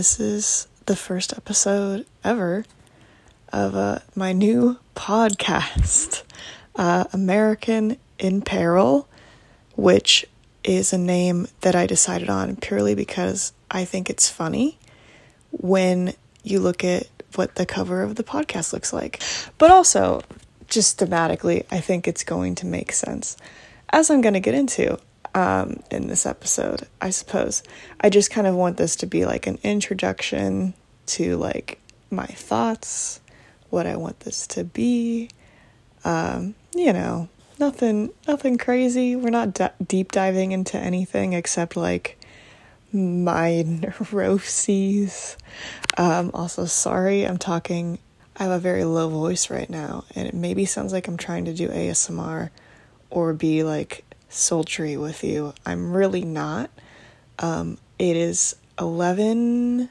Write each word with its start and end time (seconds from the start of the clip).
This 0.00 0.18
is 0.18 0.66
the 0.86 0.96
first 0.96 1.34
episode 1.36 2.06
ever 2.24 2.64
of 3.52 3.74
uh, 3.76 3.98
my 4.14 4.32
new 4.32 4.78
podcast, 4.96 6.22
uh, 6.74 7.04
American 7.12 7.98
in 8.18 8.40
Peril, 8.40 9.06
which 9.76 10.24
is 10.64 10.94
a 10.94 10.96
name 10.96 11.48
that 11.60 11.74
I 11.74 11.84
decided 11.84 12.30
on 12.30 12.56
purely 12.56 12.94
because 12.94 13.52
I 13.70 13.84
think 13.84 14.08
it's 14.08 14.30
funny 14.30 14.78
when 15.50 16.14
you 16.42 16.60
look 16.60 16.82
at 16.82 17.06
what 17.34 17.56
the 17.56 17.66
cover 17.66 18.02
of 18.02 18.14
the 18.14 18.24
podcast 18.24 18.72
looks 18.72 18.94
like. 18.94 19.22
But 19.58 19.70
also, 19.70 20.22
just 20.66 20.98
thematically, 20.98 21.66
I 21.70 21.80
think 21.80 22.08
it's 22.08 22.24
going 22.24 22.54
to 22.54 22.66
make 22.66 22.92
sense, 22.92 23.36
as 23.90 24.08
I'm 24.08 24.22
going 24.22 24.32
to 24.32 24.40
get 24.40 24.54
into 24.54 24.98
um, 25.34 25.82
in 25.90 26.08
this 26.08 26.26
episode, 26.26 26.86
I 27.00 27.10
suppose. 27.10 27.62
I 28.00 28.10
just 28.10 28.30
kind 28.30 28.46
of 28.46 28.54
want 28.54 28.76
this 28.76 28.96
to 28.96 29.06
be 29.06 29.24
like 29.24 29.46
an 29.46 29.58
introduction 29.62 30.74
to 31.06 31.36
like 31.36 31.80
my 32.10 32.26
thoughts, 32.26 33.20
what 33.70 33.86
I 33.86 33.96
want 33.96 34.20
this 34.20 34.46
to 34.48 34.64
be. 34.64 35.30
Um, 36.04 36.54
you 36.74 36.92
know, 36.92 37.28
nothing, 37.58 38.10
nothing 38.26 38.58
crazy. 38.58 39.16
We're 39.16 39.30
not 39.30 39.54
d- 39.54 39.66
deep 39.86 40.12
diving 40.12 40.52
into 40.52 40.78
anything 40.78 41.32
except 41.32 41.76
like 41.76 42.18
my 42.92 43.62
neuroses. 43.66 45.36
Um, 45.96 46.30
also, 46.34 46.64
sorry, 46.64 47.26
I'm 47.26 47.38
talking. 47.38 47.98
I 48.36 48.44
have 48.44 48.52
a 48.52 48.58
very 48.58 48.84
low 48.84 49.08
voice 49.10 49.50
right 49.50 49.68
now, 49.68 50.04
and 50.14 50.26
it 50.26 50.32
maybe 50.32 50.64
sounds 50.64 50.92
like 50.92 51.06
I'm 51.08 51.18
trying 51.18 51.44
to 51.44 51.52
do 51.52 51.68
ASMR 51.68 52.48
or 53.10 53.34
be 53.34 53.64
like 53.64 54.04
sultry 54.30 54.96
with 54.96 55.22
you. 55.22 55.52
I'm 55.66 55.92
really 55.92 56.24
not. 56.24 56.70
Um, 57.38 57.76
it 57.98 58.16
is 58.16 58.56
11 58.78 59.90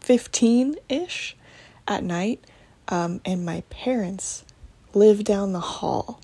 15 0.00 0.76
ish 0.88 1.36
at 1.86 2.02
night, 2.02 2.42
um, 2.88 3.20
and 3.24 3.44
my 3.44 3.62
parents 3.68 4.44
live 4.94 5.24
down 5.24 5.52
the 5.52 5.60
hall, 5.60 6.20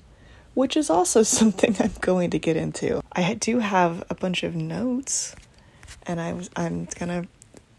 which 0.53 0.75
is 0.75 0.89
also 0.89 1.23
something 1.39 1.75
I'm 1.79 1.93
going 2.01 2.29
to 2.31 2.39
get 2.39 2.57
into. 2.57 3.01
I 3.11 3.33
do 3.35 3.59
have 3.59 4.03
a 4.09 4.15
bunch 4.15 4.43
of 4.43 4.55
notes, 4.55 5.35
and 6.07 6.19
I 6.19 6.33
was, 6.33 6.49
I'm 6.55 6.87
gonna 6.97 7.27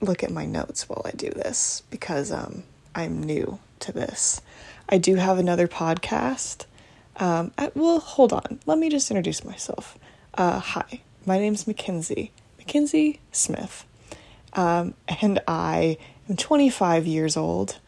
look 0.01 0.23
at 0.23 0.31
my 0.31 0.47
notes 0.47 0.89
while 0.89 1.03
I 1.05 1.11
do 1.13 1.31
this 1.31 1.83
because 1.91 2.31
um, 2.31 2.63
I'm 2.95 3.23
new 3.23 3.59
to 3.81 3.93
this. 3.93 4.41
I 4.89 4.99
do 4.99 5.17
have 5.17 5.39
another 5.39 5.67
podcast 5.67 6.67
um, 7.17 7.53
well, 7.75 7.99
hold 7.99 8.33
on. 8.33 8.61
Let 8.67 8.79
me 8.79 8.89
just 8.89 9.11
introduce 9.11 9.45
myself. 9.45 9.99
Uh, 10.35 10.59
hi, 10.59 11.01
my 11.25 11.39
name's 11.39 11.65
McKinzie, 11.65 12.31
McKinzie 12.61 13.19
Smith, 13.33 13.87
um, 14.53 14.95
and 15.23 15.41
I 15.49 15.99
am 16.29 16.37
25 16.37 17.07
years 17.07 17.37
old. 17.37 17.79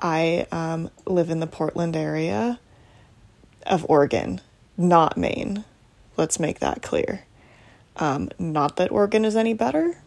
I 0.00 0.46
um, 0.52 0.90
live 1.06 1.30
in 1.30 1.40
the 1.40 1.46
Portland 1.46 1.96
area 1.96 2.60
of 3.66 3.84
Oregon, 3.88 4.40
not 4.76 5.16
Maine. 5.16 5.64
Let's 6.16 6.38
make 6.38 6.60
that 6.60 6.82
clear. 6.82 7.24
Um, 7.96 8.30
not 8.38 8.76
that 8.76 8.92
Oregon 8.92 9.24
is 9.24 9.34
any 9.34 9.54
better. 9.54 9.98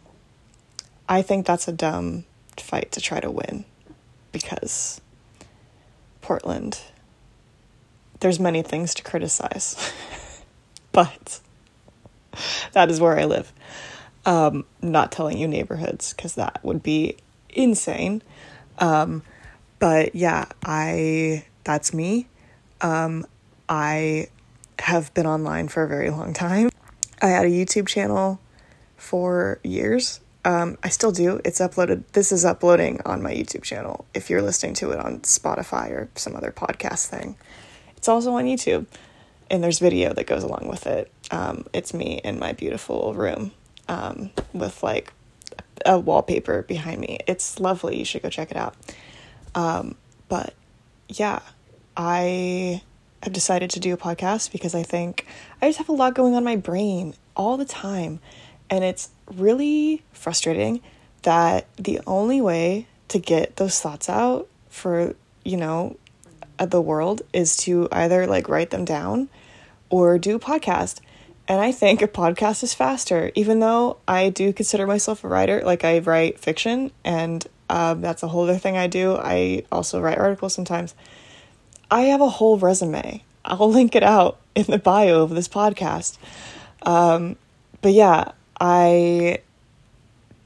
I 1.09 1.21
think 1.21 1.45
that's 1.45 1.67
a 1.67 1.73
dumb 1.73 2.23
fight 2.57 2.91
to 2.93 3.01
try 3.01 3.19
to 3.19 3.29
win 3.29 3.65
because 4.31 5.01
Portland 6.21 6.79
there's 8.21 8.39
many 8.39 8.61
things 8.61 8.93
to 8.95 9.03
criticize, 9.03 9.93
but 10.91 11.39
that 12.71 12.89
is 12.89 12.99
where 12.99 13.19
I 13.19 13.25
live. 13.25 13.51
Um, 14.25 14.65
not 14.81 15.11
telling 15.11 15.37
you 15.37 15.47
neighborhoods 15.47 16.13
because 16.13 16.35
that 16.35 16.63
would 16.63 16.81
be 16.81 17.17
insane. 17.49 18.21
Um, 18.77 19.23
but 19.79 20.15
yeah, 20.15 20.45
I 20.63 21.45
that's 21.63 21.93
me. 21.93 22.27
Um, 22.81 23.25
I 23.67 24.27
have 24.79 25.13
been 25.13 25.25
online 25.25 25.67
for 25.67 25.83
a 25.83 25.87
very 25.87 26.09
long 26.09 26.33
time. 26.33 26.69
I 27.21 27.27
had 27.27 27.45
a 27.45 27.49
YouTube 27.49 27.87
channel 27.87 28.39
for 28.97 29.59
years. 29.63 30.19
Um, 30.43 30.77
I 30.83 30.89
still 30.89 31.11
do. 31.11 31.39
It's 31.45 31.59
uploaded. 31.59 32.03
This 32.13 32.31
is 32.31 32.45
uploading 32.45 32.99
on 33.05 33.21
my 33.21 33.31
YouTube 33.31 33.61
channel. 33.63 34.05
If 34.13 34.29
you're 34.29 34.41
listening 34.41 34.73
to 34.75 34.91
it 34.91 34.99
on 34.99 35.19
Spotify 35.19 35.91
or 35.91 36.09
some 36.15 36.35
other 36.35 36.51
podcast 36.51 37.07
thing, 37.07 37.35
it's 38.01 38.07
also 38.07 38.33
on 38.33 38.45
YouTube, 38.45 38.87
and 39.51 39.63
there's 39.63 39.77
video 39.77 40.11
that 40.11 40.25
goes 40.25 40.41
along 40.41 40.67
with 40.67 40.87
it. 40.87 41.11
Um, 41.29 41.67
it's 41.71 41.93
me 41.93 42.19
in 42.23 42.39
my 42.39 42.51
beautiful 42.51 43.13
room 43.13 43.51
um, 43.87 44.31
with 44.53 44.81
like 44.81 45.13
a 45.85 45.99
wallpaper 45.99 46.63
behind 46.63 46.99
me. 46.99 47.19
It's 47.27 47.59
lovely. 47.59 47.99
You 47.99 48.03
should 48.03 48.23
go 48.23 48.29
check 48.31 48.49
it 48.49 48.57
out. 48.57 48.73
Um, 49.53 49.97
but 50.29 50.55
yeah, 51.09 51.41
I 51.95 52.81
have 53.21 53.33
decided 53.33 53.69
to 53.69 53.79
do 53.79 53.93
a 53.93 53.97
podcast 53.97 54.51
because 54.51 54.73
I 54.73 54.81
think 54.81 55.27
I 55.61 55.67
just 55.67 55.77
have 55.77 55.89
a 55.89 55.93
lot 55.93 56.15
going 56.15 56.33
on 56.33 56.39
in 56.39 56.43
my 56.43 56.55
brain 56.55 57.13
all 57.35 57.55
the 57.55 57.65
time. 57.65 58.19
And 58.67 58.83
it's 58.83 59.11
really 59.31 60.01
frustrating 60.11 60.81
that 61.21 61.67
the 61.75 62.01
only 62.07 62.41
way 62.41 62.87
to 63.09 63.19
get 63.19 63.57
those 63.57 63.79
thoughts 63.79 64.09
out 64.09 64.47
for, 64.69 65.13
you 65.45 65.57
know, 65.57 65.97
the 66.69 66.81
world 66.81 67.21
is 67.33 67.57
to 67.57 67.87
either 67.91 68.27
like 68.27 68.47
write 68.47 68.69
them 68.69 68.85
down 68.85 69.29
or 69.89 70.17
do 70.17 70.35
a 70.35 70.39
podcast. 70.39 70.99
And 71.47 71.59
I 71.59 71.71
think 71.71 72.01
a 72.01 72.07
podcast 72.07 72.63
is 72.63 72.73
faster, 72.73 73.31
even 73.35 73.59
though 73.59 73.97
I 74.07 74.29
do 74.29 74.53
consider 74.53 74.87
myself 74.87 75.23
a 75.23 75.27
writer. 75.27 75.61
Like 75.65 75.83
I 75.83 75.99
write 75.99 76.39
fiction, 76.39 76.91
and 77.03 77.45
um, 77.69 78.01
that's 78.01 78.23
a 78.23 78.27
whole 78.27 78.43
other 78.43 78.57
thing 78.57 78.77
I 78.77 78.87
do. 78.87 79.15
I 79.15 79.63
also 79.71 79.99
write 79.99 80.17
articles 80.17 80.53
sometimes. 80.53 80.95
I 81.89 82.01
have 82.03 82.21
a 82.21 82.29
whole 82.29 82.57
resume. 82.57 83.23
I'll 83.43 83.71
link 83.71 83.95
it 83.95 84.03
out 84.03 84.39
in 84.55 84.65
the 84.65 84.77
bio 84.77 85.23
of 85.23 85.31
this 85.31 85.47
podcast. 85.47 86.17
Um, 86.83 87.35
but 87.81 87.93
yeah, 87.93 88.31
I 88.59 89.39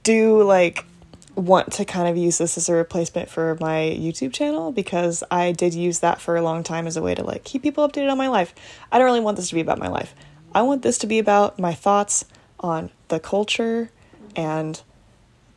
do 0.04 0.42
like 0.44 0.86
want 1.36 1.74
to 1.74 1.86
kind 1.86 2.08
of 2.08 2.18
use 2.18 2.38
this 2.38 2.58
as 2.58 2.70
a 2.70 2.74
replacement 2.74 3.30
for 3.30 3.58
my 3.60 3.98
YouTube 4.00 4.34
channel 4.34 4.72
because 4.72 5.24
I 5.30 5.52
did 5.52 5.74
use 5.74 6.00
that 6.00 6.22
for 6.22 6.36
a 6.36 6.42
long 6.42 6.64
time 6.64 6.88
as 6.88 6.96
a 6.96 7.02
way 7.02 7.14
to 7.14 7.24
like 7.24 7.44
keep 7.44 7.62
people 7.62 7.88
updated 7.88 8.12
on 8.12 8.18
my 8.18 8.30
life. 8.30 8.56
I 8.92 8.98
don't 8.98 9.06
really 9.06 9.20
want 9.20 9.38
this 9.38 9.50
to 9.50 9.56
be 9.56 9.62
about 9.62 9.80
my 9.80 9.90
life. 9.90 10.16
I 10.54 10.62
want 10.62 10.82
this 10.82 10.98
to 11.00 11.08
be 11.08 11.20
about 11.20 11.60
my 11.60 11.74
thoughts 11.74 12.26
on 12.60 12.90
the 13.10 13.20
culture 13.20 13.92
and 14.36 14.82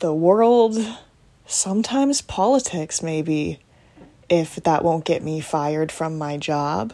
the 0.00 0.12
world, 0.12 0.76
sometimes 1.46 2.20
politics 2.22 3.02
maybe 3.02 3.60
if 4.28 4.56
that 4.56 4.84
won't 4.84 5.04
get 5.04 5.22
me 5.22 5.40
fired 5.40 5.90
from 5.90 6.18
my 6.18 6.36
job. 6.36 6.92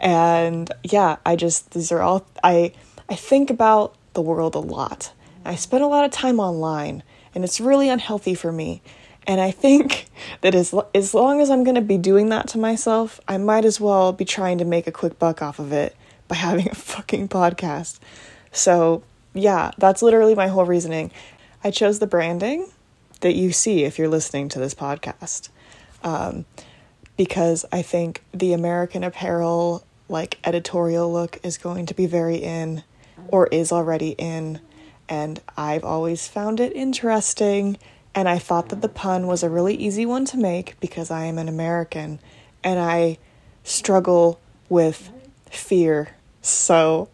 And 0.00 0.70
yeah, 0.82 1.16
I 1.24 1.36
just 1.36 1.72
these 1.72 1.92
are 1.92 2.00
all 2.00 2.26
I 2.42 2.72
I 3.08 3.14
think 3.14 3.50
about 3.50 3.94
the 4.14 4.22
world 4.22 4.54
a 4.54 4.60
lot. 4.60 5.12
I 5.44 5.54
spend 5.56 5.82
a 5.84 5.88
lot 5.88 6.04
of 6.04 6.10
time 6.10 6.40
online 6.40 7.02
and 7.34 7.44
it's 7.44 7.60
really 7.60 7.88
unhealthy 7.88 8.34
for 8.34 8.52
me. 8.52 8.82
And 9.26 9.40
I 9.40 9.50
think 9.50 10.06
that 10.40 10.54
as 10.54 10.74
as 10.94 11.14
long 11.14 11.40
as 11.40 11.50
I'm 11.50 11.64
going 11.64 11.76
to 11.76 11.80
be 11.80 11.98
doing 11.98 12.28
that 12.30 12.48
to 12.48 12.58
myself, 12.58 13.20
I 13.28 13.38
might 13.38 13.64
as 13.64 13.80
well 13.80 14.12
be 14.12 14.24
trying 14.24 14.58
to 14.58 14.64
make 14.64 14.86
a 14.86 14.92
quick 14.92 15.18
buck 15.18 15.42
off 15.42 15.58
of 15.58 15.72
it 15.72 15.96
by 16.28 16.36
having 16.36 16.68
a 16.68 16.74
fucking 16.74 17.28
podcast. 17.28 17.98
So, 18.50 19.02
yeah, 19.34 19.70
that's 19.78 20.02
literally 20.02 20.34
my 20.34 20.48
whole 20.48 20.66
reasoning. 20.66 21.10
I 21.64 21.70
chose 21.70 21.98
the 21.98 22.06
branding 22.06 22.70
that 23.20 23.34
you 23.34 23.52
see 23.52 23.84
if 23.84 23.98
you're 23.98 24.08
listening 24.08 24.48
to 24.50 24.58
this 24.58 24.74
podcast. 24.74 25.48
Um, 26.02 26.44
because 27.16 27.64
I 27.70 27.82
think 27.82 28.22
the 28.32 28.52
American 28.52 29.04
Apparel 29.04 29.84
like 30.08 30.38
editorial 30.44 31.10
look 31.12 31.38
is 31.42 31.56
going 31.56 31.86
to 31.86 31.94
be 31.94 32.06
very 32.06 32.36
in 32.36 32.82
or 33.28 33.46
is 33.48 33.72
already 33.72 34.10
in 34.18 34.60
and 35.12 35.42
I've 35.58 35.84
always 35.84 36.26
found 36.26 36.58
it 36.58 36.74
interesting. 36.74 37.76
And 38.14 38.30
I 38.30 38.38
thought 38.38 38.70
that 38.70 38.80
the 38.80 38.88
pun 38.88 39.26
was 39.26 39.42
a 39.42 39.50
really 39.50 39.74
easy 39.74 40.06
one 40.06 40.24
to 40.24 40.38
make 40.38 40.80
because 40.80 41.10
I 41.10 41.26
am 41.26 41.36
an 41.36 41.50
American 41.50 42.18
and 42.64 42.80
I 42.80 43.18
struggle 43.62 44.40
with 44.70 45.10
fear. 45.50 46.16
So, 46.40 47.10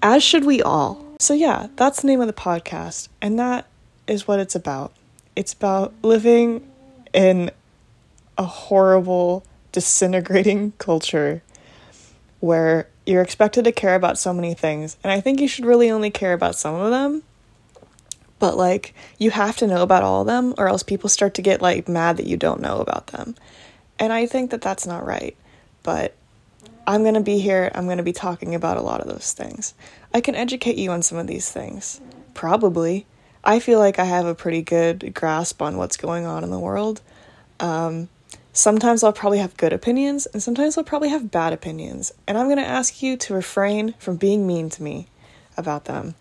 as 0.00 0.22
should 0.22 0.44
we 0.44 0.62
all. 0.62 1.04
So, 1.18 1.34
yeah, 1.34 1.66
that's 1.74 2.02
the 2.02 2.06
name 2.06 2.20
of 2.20 2.28
the 2.28 2.32
podcast. 2.32 3.08
And 3.20 3.36
that 3.40 3.66
is 4.06 4.28
what 4.28 4.38
it's 4.38 4.54
about. 4.54 4.92
It's 5.34 5.52
about 5.52 5.92
living 6.00 6.64
in 7.12 7.50
a 8.38 8.44
horrible, 8.44 9.44
disintegrating 9.72 10.74
culture 10.78 11.42
where 12.38 12.86
you're 13.04 13.22
expected 13.22 13.64
to 13.64 13.72
care 13.72 13.96
about 13.96 14.16
so 14.16 14.32
many 14.32 14.54
things. 14.54 14.96
And 15.02 15.10
I 15.12 15.20
think 15.20 15.40
you 15.40 15.48
should 15.48 15.64
really 15.64 15.90
only 15.90 16.10
care 16.12 16.34
about 16.34 16.54
some 16.54 16.76
of 16.76 16.92
them. 16.92 17.24
But 18.42 18.56
like, 18.56 18.92
you 19.18 19.30
have 19.30 19.56
to 19.58 19.68
know 19.68 19.84
about 19.84 20.02
all 20.02 20.22
of 20.22 20.26
them, 20.26 20.52
or 20.58 20.66
else 20.66 20.82
people 20.82 21.08
start 21.08 21.34
to 21.34 21.42
get 21.42 21.62
like 21.62 21.88
mad 21.88 22.16
that 22.16 22.26
you 22.26 22.36
don't 22.36 22.60
know 22.60 22.80
about 22.80 23.06
them. 23.06 23.36
And 24.00 24.12
I 24.12 24.26
think 24.26 24.50
that 24.50 24.60
that's 24.60 24.84
not 24.84 25.06
right. 25.06 25.36
But 25.84 26.16
I'm 26.84 27.02
going 27.02 27.14
to 27.14 27.20
be 27.20 27.38
here. 27.38 27.70
I'm 27.72 27.84
going 27.84 27.98
to 27.98 28.02
be 28.02 28.12
talking 28.12 28.56
about 28.56 28.78
a 28.78 28.82
lot 28.82 29.00
of 29.00 29.06
those 29.06 29.32
things. 29.32 29.74
I 30.12 30.20
can 30.20 30.34
educate 30.34 30.76
you 30.76 30.90
on 30.90 31.02
some 31.02 31.18
of 31.18 31.28
these 31.28 31.52
things. 31.52 32.00
Probably. 32.34 33.06
I 33.44 33.60
feel 33.60 33.78
like 33.78 34.00
I 34.00 34.06
have 34.06 34.26
a 34.26 34.34
pretty 34.34 34.62
good 34.62 35.14
grasp 35.14 35.62
on 35.62 35.76
what's 35.76 35.96
going 35.96 36.26
on 36.26 36.42
in 36.42 36.50
the 36.50 36.58
world. 36.58 37.00
Um, 37.60 38.08
sometimes 38.52 39.04
I'll 39.04 39.12
probably 39.12 39.38
have 39.38 39.56
good 39.56 39.72
opinions, 39.72 40.26
and 40.26 40.42
sometimes 40.42 40.76
I'll 40.76 40.82
probably 40.82 41.10
have 41.10 41.30
bad 41.30 41.52
opinions. 41.52 42.12
And 42.26 42.36
I'm 42.36 42.46
going 42.46 42.56
to 42.56 42.66
ask 42.66 43.04
you 43.04 43.16
to 43.18 43.34
refrain 43.34 43.94
from 44.00 44.16
being 44.16 44.48
mean 44.48 44.68
to 44.70 44.82
me 44.82 45.06
about 45.56 45.84
them, 45.84 46.16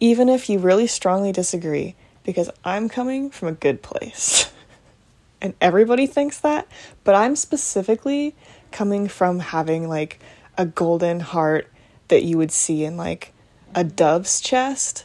even 0.00 0.28
if 0.28 0.48
you 0.48 0.58
really 0.58 0.86
strongly 0.86 1.32
disagree, 1.32 1.94
because 2.24 2.50
I'm 2.64 2.88
coming 2.88 3.30
from 3.30 3.48
a 3.48 3.52
good 3.52 3.82
place. 3.82 4.50
and 5.40 5.54
everybody 5.60 6.06
thinks 6.06 6.38
that, 6.40 6.68
but 7.04 7.14
I'm 7.14 7.36
specifically 7.36 8.34
coming 8.70 9.08
from 9.08 9.38
having 9.38 9.88
like 9.88 10.20
a 10.56 10.66
golden 10.66 11.20
heart 11.20 11.70
that 12.08 12.24
you 12.24 12.36
would 12.38 12.52
see 12.52 12.84
in 12.84 12.96
like 12.96 13.32
a 13.74 13.84
dove's 13.84 14.40
chest. 14.40 15.04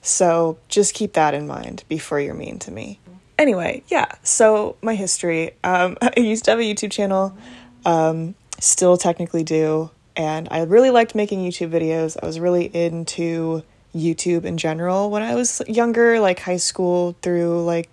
So 0.00 0.58
just 0.68 0.94
keep 0.94 1.12
that 1.14 1.34
in 1.34 1.46
mind 1.46 1.84
before 1.88 2.20
you're 2.20 2.34
mean 2.34 2.58
to 2.60 2.70
me. 2.70 3.00
Anyway, 3.38 3.82
yeah, 3.88 4.06
so 4.22 4.76
my 4.82 4.94
history. 4.94 5.52
Um, 5.64 5.96
I 6.02 6.20
used 6.20 6.44
to 6.44 6.52
have 6.52 6.60
a 6.60 6.62
YouTube 6.62 6.92
channel, 6.92 7.36
um, 7.84 8.34
still 8.60 8.96
technically 8.96 9.42
do, 9.42 9.90
and 10.16 10.48
I 10.50 10.62
really 10.62 10.90
liked 10.90 11.14
making 11.14 11.40
YouTube 11.40 11.70
videos. 11.70 12.16
I 12.22 12.26
was 12.26 12.38
really 12.38 12.64
into 12.66 13.62
YouTube 13.94 14.44
in 14.44 14.56
general 14.58 15.10
when 15.10 15.22
I 15.22 15.34
was 15.34 15.62
younger, 15.68 16.20
like 16.20 16.40
high 16.40 16.56
school 16.56 17.16
through 17.22 17.64
like 17.64 17.90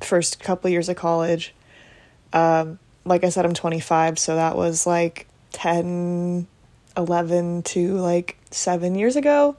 first 0.00 0.40
couple 0.40 0.70
years 0.70 0.88
of 0.88 0.96
college. 0.96 1.54
Um, 2.32 2.78
like 3.04 3.24
I 3.24 3.28
said, 3.28 3.46
I'm 3.46 3.54
25, 3.54 4.18
so 4.18 4.36
that 4.36 4.56
was 4.56 4.86
like 4.86 5.26
10, 5.52 6.46
11 6.96 7.62
to 7.62 7.94
like 7.94 8.36
seven 8.50 8.94
years 8.94 9.16
ago. 9.16 9.56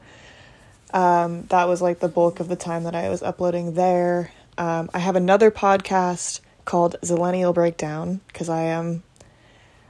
Um, 0.94 1.44
that 1.48 1.68
was 1.68 1.82
like 1.82 2.00
the 2.00 2.08
bulk 2.08 2.40
of 2.40 2.48
the 2.48 2.56
time 2.56 2.84
that 2.84 2.96
I 2.96 3.10
was 3.10 3.22
uploading 3.22 3.74
there. 3.74 4.32
Um, 4.58 4.90
I 4.94 5.00
have 5.00 5.16
another 5.16 5.52
podcast 5.52 6.42
called 6.66 6.96
Zillennial 7.02 7.54
Breakdown 7.54 8.22
because 8.28 8.50
I 8.50 8.64
am. 8.64 9.04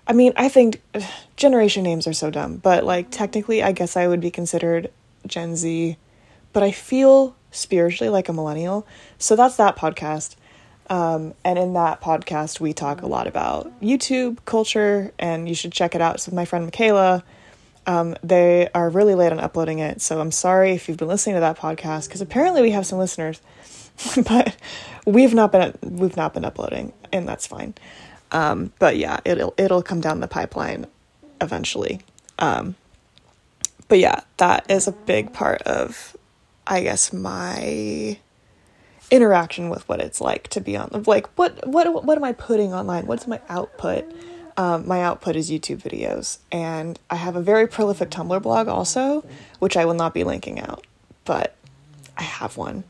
I 0.09 0.13
mean, 0.13 0.31
I 0.37 0.47
think 0.47 0.81
generation 1.35 1.83
names 1.83 2.07
are 2.07 2.13
so 2.13 2.31
dumb, 2.31 2.57
but 2.57 2.85
like 2.85 3.11
technically, 3.11 3.61
I 3.61 3.73
guess 3.73 3.97
I 3.97 4.07
would 4.07 4.21
be 4.21 4.31
considered 4.31 4.89
Gen 5.27 5.55
Z, 5.55 5.97
but 6.53 6.63
I 6.63 6.71
feel 6.71 7.35
spiritually 7.51 8.09
like 8.09 8.29
a 8.29 8.33
millennial. 8.33 8.87
So 9.17 9.35
that's 9.35 9.57
that 9.57 9.75
podcast. 9.75 10.35
Um, 10.89 11.33
and 11.43 11.59
in 11.59 11.73
that 11.73 12.01
podcast, 12.01 12.59
we 12.59 12.73
talk 12.73 13.01
a 13.01 13.07
lot 13.07 13.27
about 13.27 13.79
YouTube 13.81 14.37
culture, 14.45 15.11
and 15.19 15.47
you 15.47 15.55
should 15.55 15.73
check 15.73 15.95
it 15.95 16.01
out. 16.01 16.15
It's 16.15 16.25
with 16.27 16.35
my 16.35 16.45
friend 16.45 16.65
Michaela. 16.65 17.23
Um, 17.85 18.15
they 18.23 18.69
are 18.73 18.89
really 18.89 19.15
late 19.15 19.31
on 19.31 19.39
uploading 19.39 19.79
it, 19.79 20.01
so 20.01 20.19
I'm 20.19 20.31
sorry 20.31 20.71
if 20.71 20.87
you've 20.87 20.97
been 20.97 21.07
listening 21.07 21.35
to 21.35 21.39
that 21.41 21.57
podcast 21.57 22.07
because 22.07 22.21
apparently 22.21 22.61
we 22.61 22.71
have 22.71 22.85
some 22.85 22.99
listeners, 22.99 23.41
but 24.27 24.55
we've 25.05 25.33
not 25.33 25.51
been 25.51 25.73
we've 25.81 26.17
not 26.17 26.33
been 26.33 26.45
uploading, 26.45 26.93
and 27.11 27.27
that's 27.27 27.47
fine. 27.47 27.73
Um, 28.31 28.73
but 28.79 28.97
yeah, 28.97 29.19
it'll 29.23 29.53
it'll 29.57 29.83
come 29.83 30.01
down 30.01 30.19
the 30.19 30.27
pipeline 30.27 30.85
eventually. 31.39 32.01
Um, 32.39 32.75
but 33.87 33.99
yeah, 33.99 34.21
that 34.37 34.69
is 34.69 34.87
a 34.87 34.91
big 34.91 35.33
part 35.33 35.61
of, 35.63 36.15
I 36.65 36.81
guess, 36.81 37.13
my 37.13 38.17
interaction 39.09 39.69
with 39.69 39.87
what 39.87 40.01
it's 40.01 40.19
like 40.19 40.49
to 40.49 40.59
be 40.59 40.75
on 40.75 41.03
like 41.05 41.27
what 41.37 41.65
what 41.65 42.03
what 42.03 42.17
am 42.17 42.23
I 42.23 42.33
putting 42.33 42.73
online? 42.73 43.07
What's 43.07 43.27
my 43.27 43.39
output? 43.49 44.05
Um, 44.57 44.87
my 44.87 45.03
output 45.03 45.35
is 45.35 45.51
YouTube 45.51 45.83
videos, 45.83 46.39
and 46.51 46.99
I 47.11 47.15
have 47.15 47.35
a 47.35 47.41
very 47.41 47.67
prolific 47.67 48.09
Tumblr 48.09 48.41
blog 48.41 48.67
also, 48.67 49.23
which 49.59 49.77
I 49.77 49.85
will 49.85 49.93
not 49.93 50.15
be 50.15 50.23
linking 50.23 50.59
out, 50.59 50.85
but 51.25 51.55
I 52.17 52.23
have 52.23 52.57
one. 52.57 52.83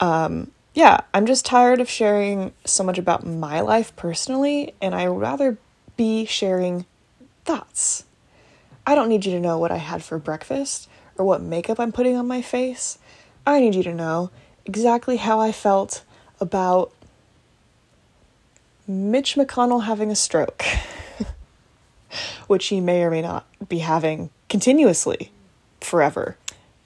Um, 0.00 0.52
yeah, 0.72 1.00
I'm 1.12 1.26
just 1.26 1.44
tired 1.44 1.80
of 1.80 1.90
sharing 1.90 2.54
so 2.64 2.82
much 2.82 2.96
about 2.96 3.26
my 3.26 3.60
life 3.60 3.94
personally, 3.94 4.74
and 4.80 4.94
I 4.94 5.10
would 5.10 5.20
rather 5.20 5.58
be 5.98 6.24
sharing 6.24 6.86
thoughts. 7.44 8.05
I 8.86 8.94
don't 8.94 9.08
need 9.08 9.26
you 9.26 9.32
to 9.32 9.40
know 9.40 9.58
what 9.58 9.72
I 9.72 9.78
had 9.78 10.02
for 10.04 10.18
breakfast 10.18 10.88
or 11.18 11.24
what 11.24 11.42
makeup 11.42 11.80
I'm 11.80 11.92
putting 11.92 12.16
on 12.16 12.28
my 12.28 12.40
face. 12.40 12.98
I 13.46 13.60
need 13.60 13.74
you 13.74 13.82
to 13.82 13.94
know 13.94 14.30
exactly 14.64 15.16
how 15.16 15.40
I 15.40 15.50
felt 15.52 16.04
about 16.40 16.92
Mitch 18.86 19.34
McConnell 19.34 19.84
having 19.84 20.10
a 20.10 20.16
stroke, 20.16 20.64
which 22.46 22.66
he 22.66 22.80
may 22.80 23.02
or 23.02 23.10
may 23.10 23.22
not 23.22 23.46
be 23.68 23.78
having 23.78 24.30
continuously 24.48 25.32
forever. 25.80 26.36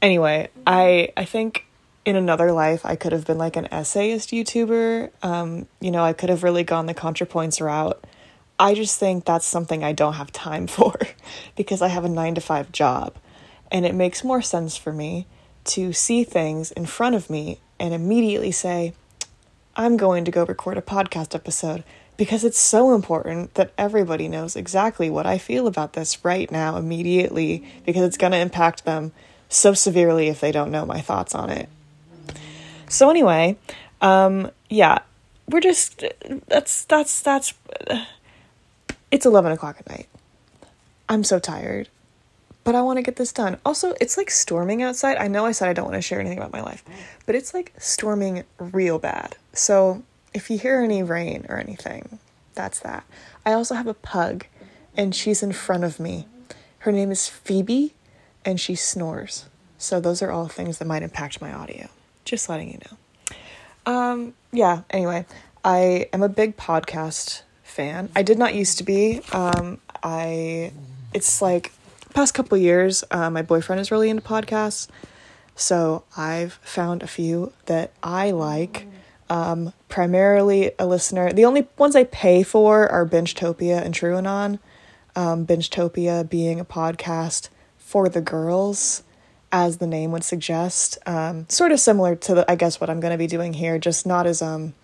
Anyway, 0.00 0.48
I 0.66 1.12
I 1.16 1.26
think 1.26 1.66
in 2.06 2.16
another 2.16 2.52
life 2.52 2.86
I 2.86 2.96
could 2.96 3.12
have 3.12 3.26
been 3.26 3.36
like 3.36 3.56
an 3.56 3.68
essayist 3.70 4.30
YouTuber. 4.30 5.10
Um, 5.22 5.66
you 5.80 5.90
know, 5.90 6.02
I 6.02 6.14
could 6.14 6.30
have 6.30 6.42
really 6.42 6.64
gone 6.64 6.86
the 6.86 6.94
ContraPoints 6.94 7.60
route. 7.60 8.02
I 8.60 8.74
just 8.74 9.00
think 9.00 9.24
that's 9.24 9.46
something 9.46 9.82
I 9.82 9.92
don't 9.92 10.12
have 10.12 10.30
time 10.32 10.66
for 10.68 10.94
because 11.56 11.80
I 11.80 11.88
have 11.88 12.04
a 12.04 12.08
9 12.08 12.34
to 12.36 12.40
5 12.40 12.70
job 12.70 13.16
and 13.72 13.86
it 13.86 13.94
makes 13.94 14.22
more 14.22 14.42
sense 14.42 14.76
for 14.76 14.92
me 14.92 15.26
to 15.64 15.92
see 15.92 16.24
things 16.24 16.70
in 16.72 16.84
front 16.86 17.14
of 17.14 17.30
me 17.30 17.58
and 17.78 17.94
immediately 17.94 18.52
say, 18.52 18.92
I'm 19.76 19.96
going 19.96 20.24
to 20.26 20.30
go 20.30 20.44
record 20.44 20.76
a 20.76 20.82
podcast 20.82 21.34
episode 21.34 21.84
because 22.18 22.44
it's 22.44 22.58
so 22.58 22.94
important 22.94 23.54
that 23.54 23.72
everybody 23.78 24.28
knows 24.28 24.56
exactly 24.56 25.08
what 25.08 25.26
I 25.26 25.38
feel 25.38 25.66
about 25.66 25.94
this 25.94 26.22
right 26.22 26.50
now, 26.50 26.76
immediately, 26.76 27.64
because 27.86 28.02
it's 28.02 28.18
going 28.18 28.32
to 28.32 28.38
impact 28.38 28.84
them 28.84 29.12
so 29.48 29.72
severely 29.72 30.28
if 30.28 30.40
they 30.40 30.52
don't 30.52 30.70
know 30.70 30.84
my 30.84 31.00
thoughts 31.00 31.34
on 31.34 31.48
it. 31.48 31.68
So, 32.88 33.08
anyway, 33.08 33.56
um, 34.02 34.50
yeah, 34.68 34.98
we're 35.48 35.60
just, 35.60 36.04
that's, 36.48 36.84
that's, 36.84 37.22
that's, 37.22 37.54
it's 39.10 39.26
11 39.26 39.52
o'clock 39.52 39.76
at 39.78 39.88
night. 39.88 40.08
I'm 41.08 41.24
so 41.24 41.38
tired 41.38 41.88
but 42.64 42.74
I 42.74 42.82
want 42.82 42.98
to 42.98 43.02
get 43.02 43.16
this 43.16 43.32
done. 43.32 43.58
Also, 43.64 43.94
it's 44.00 44.16
like 44.16 44.30
storming 44.30 44.82
outside. 44.82 45.16
I 45.16 45.28
know 45.28 45.46
I 45.46 45.52
said 45.52 45.68
I 45.68 45.72
don't 45.72 45.86
want 45.86 45.96
to 45.96 46.02
share 46.02 46.20
anything 46.20 46.38
about 46.38 46.52
my 46.52 46.60
life, 46.60 46.84
but 47.26 47.34
it's 47.34 47.54
like 47.54 47.72
storming 47.78 48.44
real 48.58 48.98
bad. 48.98 49.36
So 49.52 50.02
if 50.34 50.50
you 50.50 50.58
hear 50.58 50.80
any 50.80 51.02
rain 51.02 51.46
or 51.48 51.58
anything, 51.58 52.18
that's 52.54 52.80
that. 52.80 53.04
I 53.46 53.52
also 53.52 53.74
have 53.74 53.86
a 53.86 53.94
pug, 53.94 54.46
and 54.96 55.14
she's 55.14 55.42
in 55.42 55.52
front 55.52 55.84
of 55.84 55.98
me. 55.98 56.26
Her 56.80 56.92
name 56.92 57.10
is 57.10 57.28
Phoebe, 57.28 57.94
and 58.44 58.60
she 58.60 58.74
snores. 58.74 59.46
So 59.78 60.00
those 60.00 60.20
are 60.22 60.30
all 60.30 60.48
things 60.48 60.78
that 60.78 60.84
might 60.86 61.02
impact 61.02 61.40
my 61.40 61.52
audio. 61.52 61.88
Just 62.24 62.48
letting 62.48 62.70
you 62.70 62.78
know. 62.78 63.92
Um, 63.92 64.34
yeah, 64.52 64.82
anyway, 64.90 65.24
I 65.64 66.08
am 66.12 66.22
a 66.22 66.28
big 66.28 66.56
podcast 66.56 67.42
fan. 67.70 68.10
I 68.14 68.22
did 68.22 68.38
not 68.38 68.54
used 68.54 68.78
to 68.78 68.84
be. 68.84 69.22
Um, 69.32 69.78
I 70.02 70.72
it's 71.14 71.40
like 71.40 71.72
past 72.14 72.34
couple 72.34 72.58
years, 72.58 73.04
uh, 73.10 73.30
my 73.30 73.42
boyfriend 73.42 73.80
is 73.80 73.90
really 73.90 74.10
into 74.10 74.22
podcasts, 74.22 74.88
so 75.54 76.04
I've 76.16 76.54
found 76.62 77.02
a 77.02 77.06
few 77.06 77.52
that 77.66 77.92
I 78.02 78.30
like. 78.32 78.86
Um, 79.28 79.72
primarily 79.88 80.72
a 80.76 80.86
listener. 80.86 81.32
The 81.32 81.44
only 81.44 81.68
ones 81.78 81.94
I 81.94 82.02
pay 82.02 82.42
for 82.42 82.88
are 82.88 83.06
Binchtopia 83.06 83.80
and 83.80 83.94
TrueAnon. 83.94 84.58
Um, 85.14 85.46
Binchtopia 85.46 86.28
being 86.28 86.58
a 86.58 86.64
podcast 86.64 87.48
for 87.78 88.08
the 88.08 88.20
girls, 88.20 89.04
as 89.52 89.78
the 89.78 89.86
name 89.86 90.10
would 90.10 90.24
suggest. 90.24 90.98
Um, 91.06 91.48
sort 91.48 91.70
of 91.70 91.78
similar 91.78 92.16
to 92.16 92.34
the, 92.34 92.50
I 92.50 92.56
guess, 92.56 92.80
what 92.80 92.90
I'm 92.90 92.98
going 92.98 93.12
to 93.12 93.18
be 93.18 93.28
doing 93.28 93.52
here, 93.52 93.78
just 93.78 94.04
not 94.04 94.26
as 94.26 94.42
um 94.42 94.74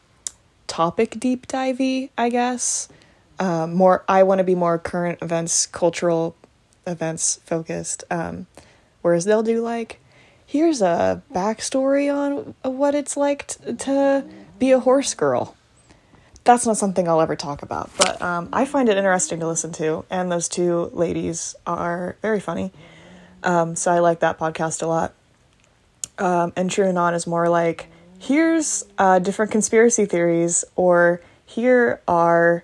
topic 0.76 1.18
deep 1.18 1.47
divey, 1.47 2.11
I 2.18 2.28
guess. 2.28 2.88
Um, 3.38 3.73
more, 3.73 4.04
I 4.06 4.23
want 4.25 4.40
to 4.40 4.45
be 4.45 4.54
more 4.54 4.78
current 4.78 5.18
events, 5.23 5.64
cultural 5.64 6.37
events 6.87 7.40
focused. 7.47 8.04
Um, 8.11 8.47
whereas 9.00 9.25
they'll 9.25 9.42
do 9.42 9.62
like, 9.62 10.00
here's 10.45 10.83
a 10.83 11.23
backstory 11.33 12.14
on 12.14 12.54
what 12.62 12.95
it's 12.95 13.16
like 13.16 13.47
t- 13.47 13.75
to 13.75 14.26
be 14.59 14.71
a 14.71 14.80
horse 14.80 15.14
girl. 15.14 15.56
That's 16.45 16.66
not 16.66 16.76
something 16.76 17.09
I'll 17.09 17.23
ever 17.23 17.37
talk 17.37 17.62
about, 17.62 17.90
but 17.97 18.21
um, 18.21 18.50
I 18.52 18.66
find 18.66 18.90
it 18.90 18.99
interesting 18.99 19.40
to 19.40 19.49
listen 19.49 19.73
to, 19.73 20.04
and 20.11 20.30
those 20.30 20.47
two 20.47 20.90
ladies 20.92 21.56
are 21.66 22.16
very 22.21 22.38
funny. 22.38 22.71
Um, 23.42 23.76
so 23.76 23.90
I 23.90 24.00
like 24.00 24.21
that 24.21 24.38
podcast 24.38 24.83
a 24.83 24.87
lot. 24.87 25.14
Um, 26.18 26.52
and 26.54 26.68
TrueAnon 26.68 27.14
is 27.14 27.26
more 27.26 27.49
like, 27.49 27.88
here's 28.18 28.85
uh, 28.99 29.18
different 29.18 29.52
conspiracy 29.52 30.06
theories, 30.06 30.64
or 30.76 31.20
here 31.44 32.00
are 32.08 32.62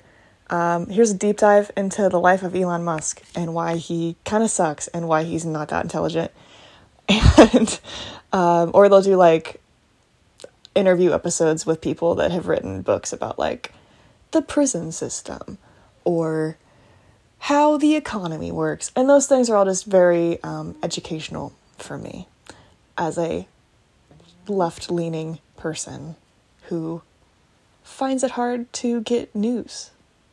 um, 0.50 0.88
here's 0.88 1.10
a 1.10 1.16
deep 1.16 1.38
dive 1.38 1.70
into 1.78 2.10
the 2.10 2.20
life 2.20 2.42
of 2.42 2.54
Elon 2.54 2.84
Musk 2.84 3.22
and 3.34 3.54
why 3.54 3.76
he 3.76 4.16
kind 4.26 4.42
of 4.42 4.50
sucks 4.50 4.86
and 4.88 5.08
why 5.08 5.22
he's 5.24 5.46
not 5.46 5.68
that 5.68 5.82
intelligent. 5.82 6.30
And, 7.54 7.80
um, 8.32 8.70
or 8.72 8.88
they'll 8.88 9.02
do 9.02 9.16
like 9.16 9.60
interview 10.74 11.12
episodes 11.12 11.66
with 11.66 11.80
people 11.80 12.14
that 12.14 12.30
have 12.30 12.46
written 12.46 12.82
books 12.82 13.12
about 13.12 13.38
like 13.38 13.72
the 14.30 14.40
prison 14.40 14.92
system 14.92 15.58
or 16.04 16.56
how 17.38 17.76
the 17.76 17.96
economy 17.96 18.52
works. 18.52 18.92
And 18.94 19.08
those 19.08 19.26
things 19.26 19.50
are 19.50 19.56
all 19.56 19.64
just 19.64 19.84
very 19.86 20.42
um, 20.42 20.76
educational 20.82 21.52
for 21.78 21.98
me 21.98 22.28
as 22.96 23.18
a 23.18 23.46
left 24.48 24.90
leaning 24.90 25.38
person 25.56 26.16
who 26.64 27.02
finds 27.82 28.22
it 28.22 28.32
hard 28.32 28.72
to 28.72 29.00
get 29.02 29.34
news 29.34 29.90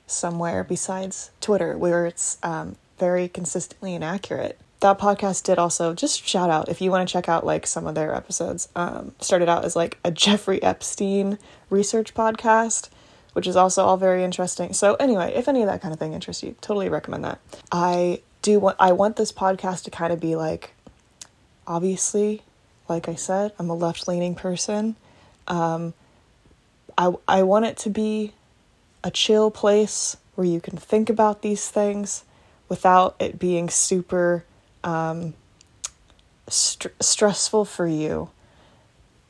somewhere 0.08 0.64
besides 0.64 1.32
Twitter, 1.42 1.78
where 1.78 2.06
it's 2.06 2.38
um, 2.44 2.76
very 2.98 3.28
consistently 3.28 3.94
inaccurate. 3.96 4.60
That 4.80 4.98
podcast 4.98 5.44
did 5.44 5.60
also 5.60 5.94
just 5.94 6.26
shout 6.26 6.50
out 6.50 6.70
if 6.70 6.82
you 6.82 6.90
want 6.90 7.08
to 7.08 7.12
check 7.12 7.28
out 7.28 7.46
like 7.46 7.68
some 7.68 7.86
of 7.86 7.96
their 7.96 8.16
episodes. 8.16 8.70
Um, 8.76 9.14
started 9.20 9.50
out 9.50 9.66
as 9.66 9.76
like 9.76 9.98
a 10.04 10.12
Jeffrey 10.12 10.62
Epstein 10.64 11.38
research 11.70 12.14
podcast, 12.14 12.90
which 13.34 13.46
is 13.46 13.56
also 13.56 13.84
all 13.84 13.98
very 13.98 14.24
interesting. 14.24 14.74
So 14.74 14.96
anyway, 14.96 15.34
if 15.36 15.48
any 15.48 15.62
of 15.62 15.68
that 15.68 15.82
kind 15.82 15.94
of 15.94 16.00
thing 16.00 16.14
interests 16.14 16.44
you, 16.44 16.56
totally 16.62 16.88
recommend 16.90 17.26
that. 17.26 17.40
I 17.72 18.22
do 18.42 18.60
want 18.60 18.78
I 18.80 18.94
want 18.94 19.18
this 19.18 19.34
podcast 19.34 19.84
to 19.84 19.92
kind 19.92 20.14
of 20.14 20.20
be 20.20 20.36
like 20.36 20.74
obviously, 21.68 22.42
like 22.90 23.08
I 23.08 23.16
said, 23.16 23.54
I'm 23.60 23.70
a 23.70 23.76
left 23.76 24.08
leaning 24.08 24.36
person. 24.36 24.96
Um, 25.48 25.94
I 26.98 27.14
I 27.28 27.44
want 27.44 27.66
it 27.66 27.78
to 27.78 27.90
be 27.90 28.34
a 29.04 29.12
chill 29.12 29.52
place 29.52 30.18
where 30.36 30.48
you 30.48 30.62
can 30.62 30.78
think 30.78 31.10
about 31.10 31.42
these 31.42 31.70
things 31.70 32.24
without 32.68 33.16
it 33.20 33.40
being 33.40 33.70
super 33.70 34.46
um, 34.84 35.34
st- 36.48 36.94
stressful 37.02 37.66
for 37.66 37.88
you, 37.88 38.30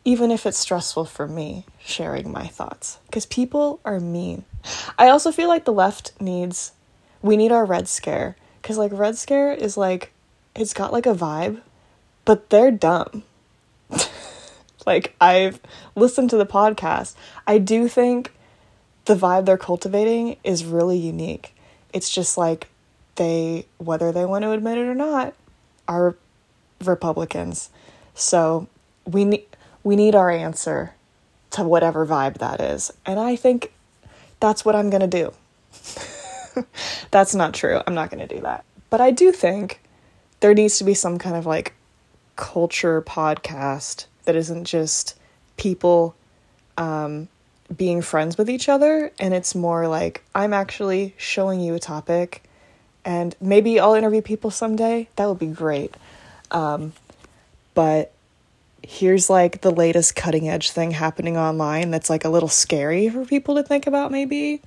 even 0.04 0.32
if 0.32 0.46
it's 0.46 0.58
stressful 0.58 1.06
for 1.06 1.28
me 1.28 1.66
sharing 1.84 2.32
my 2.32 2.48
thoughts, 2.48 3.00
because 3.08 3.26
people 3.26 3.80
are 3.86 4.00
mean. 4.00 4.44
I 4.98 5.10
also 5.10 5.32
feel 5.32 5.48
like 5.48 5.66
the 5.66 5.74
left 5.74 6.12
needs, 6.22 6.74
we 7.22 7.38
need 7.38 7.52
our 7.52 7.66
Red 7.66 7.88
Scare, 7.88 8.36
because 8.62 8.78
like 8.78 8.92
Red 8.92 9.18
Scare 9.18 9.54
is 9.54 9.78
like, 9.78 10.12
it's 10.56 10.74
got 10.74 10.92
like 10.92 11.06
a 11.06 11.16
vibe, 11.16 11.62
but 12.26 12.50
they're 12.50 12.72
dumb. 12.72 13.24
Like 14.86 15.16
I've 15.20 15.60
listened 15.96 16.30
to 16.32 16.38
the 16.38 16.46
podcast. 16.46 17.16
I 17.48 17.58
do 17.58 17.88
think 17.88 18.34
the 19.06 19.16
vibe 19.16 19.46
they're 19.46 19.58
cultivating 19.58 20.38
is 20.44 20.66
really 20.66 20.98
unique. 20.98 21.56
It's 21.94 22.10
just 22.10 22.38
like 22.38 22.68
they, 23.16 23.66
whether 23.78 24.12
they 24.12 24.26
want 24.26 24.44
to 24.44 24.52
admit 24.52 24.78
it 24.78 24.88
or 24.88 24.96
not, 24.96 25.34
are 25.88 26.16
Republicans. 26.84 27.70
So 28.14 28.68
we 29.06 29.26
need 29.26 29.46
we 29.84 29.96
need 29.96 30.14
our 30.14 30.30
answer 30.30 30.94
to 31.52 31.64
whatever 31.64 32.06
vibe 32.06 32.38
that 32.38 32.60
is. 32.60 32.92
And 33.06 33.20
I 33.20 33.36
think 33.36 33.74
that's 34.40 34.64
what 34.64 34.76
I'm 34.76 34.90
going 34.90 35.02
to 35.02 35.08
do. 35.08 36.66
that's 37.12 37.34
not 37.34 37.54
true. 37.54 37.82
I'm 37.88 37.96
not 37.96 38.12
going 38.12 38.26
to 38.26 38.36
do 38.36 38.42
that. 38.42 38.66
But 38.90 39.02
I 39.02 39.12
do 39.12 39.32
think 39.32 39.82
there 40.42 40.54
needs 40.54 40.78
to 40.78 40.84
be 40.84 40.94
some 40.94 41.18
kind 41.18 41.36
of 41.36 41.46
like 41.46 41.74
culture 42.36 43.02
podcast 43.02 44.06
that 44.26 44.36
isn't 44.36 44.66
just 44.66 45.18
people 45.58 46.16
um, 46.78 47.28
being 47.76 48.02
friends 48.02 48.38
with 48.38 48.50
each 48.50 48.70
other. 48.70 49.12
And 49.20 49.34
it's 49.34 49.56
more 49.56 49.88
like 49.88 50.24
I'm 50.34 50.54
actually 50.54 51.14
showing 51.18 51.60
you 51.62 51.76
a 51.76 51.80
topic 51.80 52.44
and 53.06 53.36
maybe 53.42 53.80
I'll 53.80 53.94
interview 53.94 54.22
people 54.22 54.52
someday. 54.52 55.08
That 55.16 55.28
would 55.28 55.40
be 55.40 55.48
great. 55.48 55.96
Um, 56.52 56.94
but 57.74 58.12
here's 58.84 59.30
like 59.30 59.62
the 59.62 59.72
latest 59.72 60.16
cutting 60.16 60.50
edge 60.50 60.72
thing 60.72 60.92
happening 60.92 61.38
online 61.38 61.92
that's 61.92 62.10
like 62.10 62.26
a 62.26 62.30
little 62.30 62.50
scary 62.50 63.10
for 63.10 63.26
people 63.26 63.56
to 63.56 63.64
think 63.64 63.88
about, 63.88 64.12
maybe. 64.12 64.62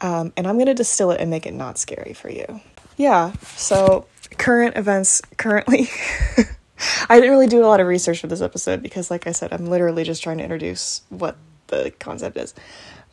Um, 0.00 0.32
and 0.36 0.46
I'm 0.46 0.56
going 0.56 0.66
to 0.66 0.74
distill 0.74 1.10
it 1.10 1.20
and 1.20 1.30
make 1.30 1.46
it 1.46 1.54
not 1.54 1.78
scary 1.78 2.12
for 2.12 2.28
you. 2.28 2.60
Yeah, 2.96 3.32
so 3.54 4.06
current 4.38 4.76
events 4.76 5.22
currently. 5.36 5.88
I 7.08 7.16
didn't 7.16 7.30
really 7.30 7.46
do 7.46 7.64
a 7.64 7.66
lot 7.66 7.80
of 7.80 7.86
research 7.86 8.20
for 8.20 8.26
this 8.26 8.40
episode 8.40 8.82
because, 8.82 9.10
like 9.10 9.26
I 9.26 9.32
said, 9.32 9.52
I'm 9.52 9.66
literally 9.66 10.04
just 10.04 10.22
trying 10.22 10.38
to 10.38 10.44
introduce 10.44 11.02
what 11.08 11.36
the 11.68 11.92
concept 11.98 12.36
is. 12.36 12.54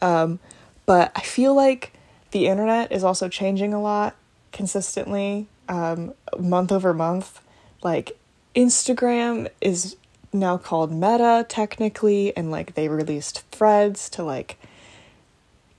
Um, 0.02 0.40
but 0.86 1.12
I 1.16 1.22
feel 1.22 1.56
like 1.56 1.94
the 2.32 2.48
internet 2.48 2.92
is 2.92 3.04
also 3.04 3.30
changing 3.30 3.74
a 3.74 3.82
lot 3.82 4.16
consistently, 4.52 5.48
um, 5.70 6.14
month 6.38 6.72
over 6.72 6.94
month. 6.94 7.42
Like 7.84 8.18
Instagram 8.56 9.50
is 9.62 9.96
now 10.32 10.58
called 10.58 10.92
Meta 10.92 11.46
technically, 11.48 12.36
and 12.36 12.52
like 12.52 12.76
they 12.76 12.88
released 12.88 13.42
threads 13.52 14.10
to 14.12 14.24
like 14.24 14.58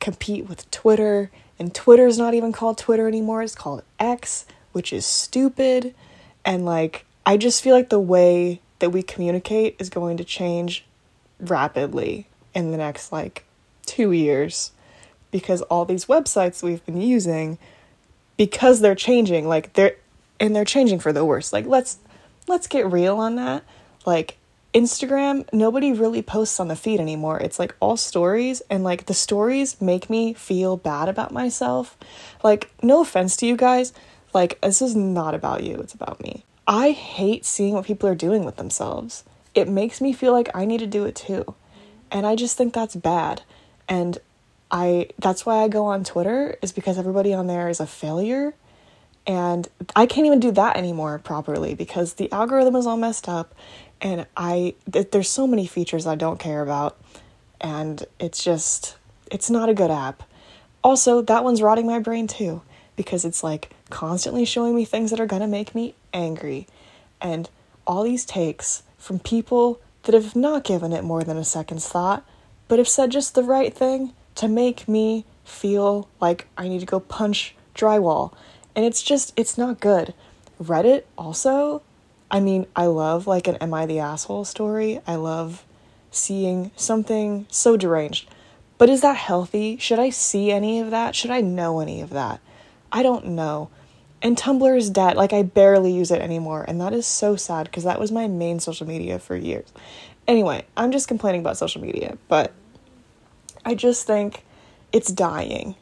compete 0.00 0.48
with 0.48 0.70
Twitter. 0.70 1.30
And 1.58 1.74
Twitter's 1.74 2.18
not 2.18 2.34
even 2.34 2.52
called 2.52 2.78
Twitter 2.78 3.06
anymore, 3.06 3.42
it's 3.42 3.54
called 3.54 3.82
X, 3.98 4.46
which 4.72 4.92
is 4.92 5.06
stupid. 5.06 5.94
And 6.44 6.64
like, 6.64 7.06
I 7.26 7.36
just 7.36 7.62
feel 7.62 7.74
like 7.74 7.88
the 7.88 8.00
way 8.00 8.60
that 8.78 8.90
we 8.90 9.02
communicate 9.02 9.76
is 9.78 9.88
going 9.88 10.16
to 10.18 10.24
change 10.24 10.84
rapidly 11.40 12.26
in 12.54 12.70
the 12.70 12.76
next 12.76 13.12
like 13.12 13.44
two 13.86 14.12
years 14.12 14.72
because 15.30 15.62
all 15.62 15.84
these 15.84 16.06
websites 16.06 16.62
we've 16.62 16.84
been 16.86 17.00
using 17.00 17.58
because 18.36 18.80
they're 18.80 18.94
changing 18.94 19.48
like 19.48 19.72
they're 19.74 19.96
and 20.38 20.54
they're 20.54 20.64
changing 20.64 20.98
for 20.98 21.12
the 21.12 21.24
worse. 21.24 21.52
Like 21.52 21.66
let's 21.66 21.98
let's 22.46 22.66
get 22.66 22.90
real 22.90 23.16
on 23.16 23.36
that. 23.36 23.64
Like 24.04 24.36
Instagram 24.74 25.50
nobody 25.52 25.92
really 25.92 26.20
posts 26.20 26.60
on 26.60 26.68
the 26.68 26.76
feed 26.76 27.00
anymore. 27.00 27.38
It's 27.38 27.58
like 27.58 27.74
all 27.80 27.96
stories 27.96 28.60
and 28.68 28.84
like 28.84 29.06
the 29.06 29.14
stories 29.14 29.80
make 29.80 30.10
me 30.10 30.34
feel 30.34 30.76
bad 30.76 31.08
about 31.08 31.32
myself. 31.32 31.96
Like 32.42 32.70
no 32.82 33.00
offense 33.00 33.36
to 33.38 33.46
you 33.46 33.56
guys 33.56 33.92
like 34.34 34.60
this 34.60 34.82
is 34.82 34.94
not 34.94 35.34
about 35.34 35.62
you 35.62 35.76
it's 35.76 35.94
about 35.94 36.20
me 36.20 36.44
I 36.66 36.92
hate 36.92 37.44
seeing 37.44 37.74
what 37.74 37.84
people 37.84 38.08
are 38.08 38.14
doing 38.14 38.44
with 38.44 38.56
themselves. 38.56 39.24
It 39.54 39.68
makes 39.68 40.00
me 40.00 40.12
feel 40.12 40.32
like 40.32 40.48
I 40.54 40.64
need 40.64 40.78
to 40.78 40.86
do 40.86 41.04
it 41.04 41.14
too. 41.14 41.54
And 42.10 42.26
I 42.26 42.36
just 42.36 42.56
think 42.56 42.72
that's 42.72 42.96
bad. 42.96 43.42
And 43.88 44.18
I 44.70 45.08
that's 45.18 45.44
why 45.44 45.62
I 45.62 45.68
go 45.68 45.86
on 45.86 46.04
Twitter 46.04 46.56
is 46.62 46.72
because 46.72 46.98
everybody 46.98 47.34
on 47.34 47.46
there 47.46 47.68
is 47.68 47.80
a 47.80 47.86
failure. 47.86 48.54
And 49.26 49.68
I 49.96 50.06
can't 50.06 50.26
even 50.26 50.40
do 50.40 50.52
that 50.52 50.76
anymore 50.76 51.18
properly 51.18 51.74
because 51.74 52.14
the 52.14 52.30
algorithm 52.32 52.76
is 52.76 52.86
all 52.86 52.96
messed 52.96 53.28
up. 53.28 53.54
And 54.00 54.26
I 54.36 54.74
th- 54.90 55.10
there's 55.10 55.28
so 55.28 55.46
many 55.46 55.66
features 55.66 56.06
I 56.06 56.14
don't 56.14 56.38
care 56.38 56.62
about. 56.62 56.98
And 57.60 58.04
it's 58.18 58.42
just 58.42 58.96
it's 59.30 59.50
not 59.50 59.68
a 59.68 59.74
good 59.74 59.90
app. 59.90 60.22
Also, 60.82 61.22
that 61.22 61.44
one's 61.44 61.62
rotting 61.62 61.86
my 61.86 61.98
brain 61.98 62.26
too 62.26 62.62
because 62.96 63.24
it's 63.24 63.42
like 63.42 63.70
constantly 63.90 64.44
showing 64.44 64.74
me 64.74 64.84
things 64.84 65.10
that 65.10 65.20
are 65.20 65.26
going 65.26 65.42
to 65.42 65.48
make 65.48 65.74
me 65.74 65.94
angry 66.14 66.66
and 67.20 67.50
all 67.86 68.04
these 68.04 68.24
takes 68.24 68.82
from 68.96 69.18
people 69.18 69.80
that 70.04 70.14
have 70.14 70.34
not 70.34 70.64
given 70.64 70.92
it 70.92 71.04
more 71.04 71.22
than 71.22 71.36
a 71.36 71.44
second's 71.44 71.88
thought 71.88 72.24
but 72.68 72.78
have 72.78 72.88
said 72.88 73.10
just 73.10 73.34
the 73.34 73.42
right 73.42 73.74
thing 73.74 74.12
to 74.34 74.48
make 74.48 74.88
me 74.88 75.24
feel 75.44 76.08
like 76.20 76.46
I 76.56 76.68
need 76.68 76.80
to 76.80 76.86
go 76.86 77.00
punch 77.00 77.54
drywall. 77.74 78.32
And 78.74 78.84
it's 78.84 79.02
just, 79.02 79.32
it's 79.36 79.58
not 79.58 79.80
good. 79.80 80.14
Reddit 80.62 81.04
also, 81.16 81.82
I 82.30 82.40
mean, 82.40 82.66
I 82.74 82.86
love 82.86 83.26
like 83.26 83.46
an 83.46 83.56
Am 83.56 83.74
I 83.74 83.86
the 83.86 84.00
Asshole 84.00 84.44
story. 84.44 85.00
I 85.06 85.16
love 85.16 85.64
seeing 86.10 86.70
something 86.76 87.46
so 87.50 87.76
deranged. 87.76 88.28
But 88.78 88.90
is 88.90 89.02
that 89.02 89.16
healthy? 89.16 89.76
Should 89.76 89.98
I 89.98 90.10
see 90.10 90.50
any 90.50 90.80
of 90.80 90.90
that? 90.90 91.14
Should 91.14 91.30
I 91.30 91.40
know 91.40 91.80
any 91.80 92.00
of 92.00 92.10
that? 92.10 92.40
I 92.90 93.02
don't 93.02 93.26
know. 93.26 93.70
And 94.24 94.36
Tumblr 94.36 94.76
is 94.76 94.90
dead. 94.90 95.16
Like, 95.16 95.32
I 95.32 95.42
barely 95.42 95.92
use 95.92 96.10
it 96.10 96.20
anymore. 96.20 96.64
And 96.66 96.80
that 96.80 96.92
is 96.92 97.06
so 97.06 97.36
sad 97.36 97.66
because 97.66 97.84
that 97.84 98.00
was 98.00 98.10
my 98.10 98.26
main 98.26 98.58
social 98.58 98.86
media 98.86 99.20
for 99.20 99.36
years. 99.36 99.72
Anyway, 100.26 100.64
I'm 100.76 100.90
just 100.90 101.06
complaining 101.06 101.42
about 101.42 101.58
social 101.58 101.82
media, 101.82 102.18
but 102.26 102.52
I 103.64 103.74
just 103.74 104.06
think 104.06 104.42
it's 104.92 105.12
dying. 105.12 105.76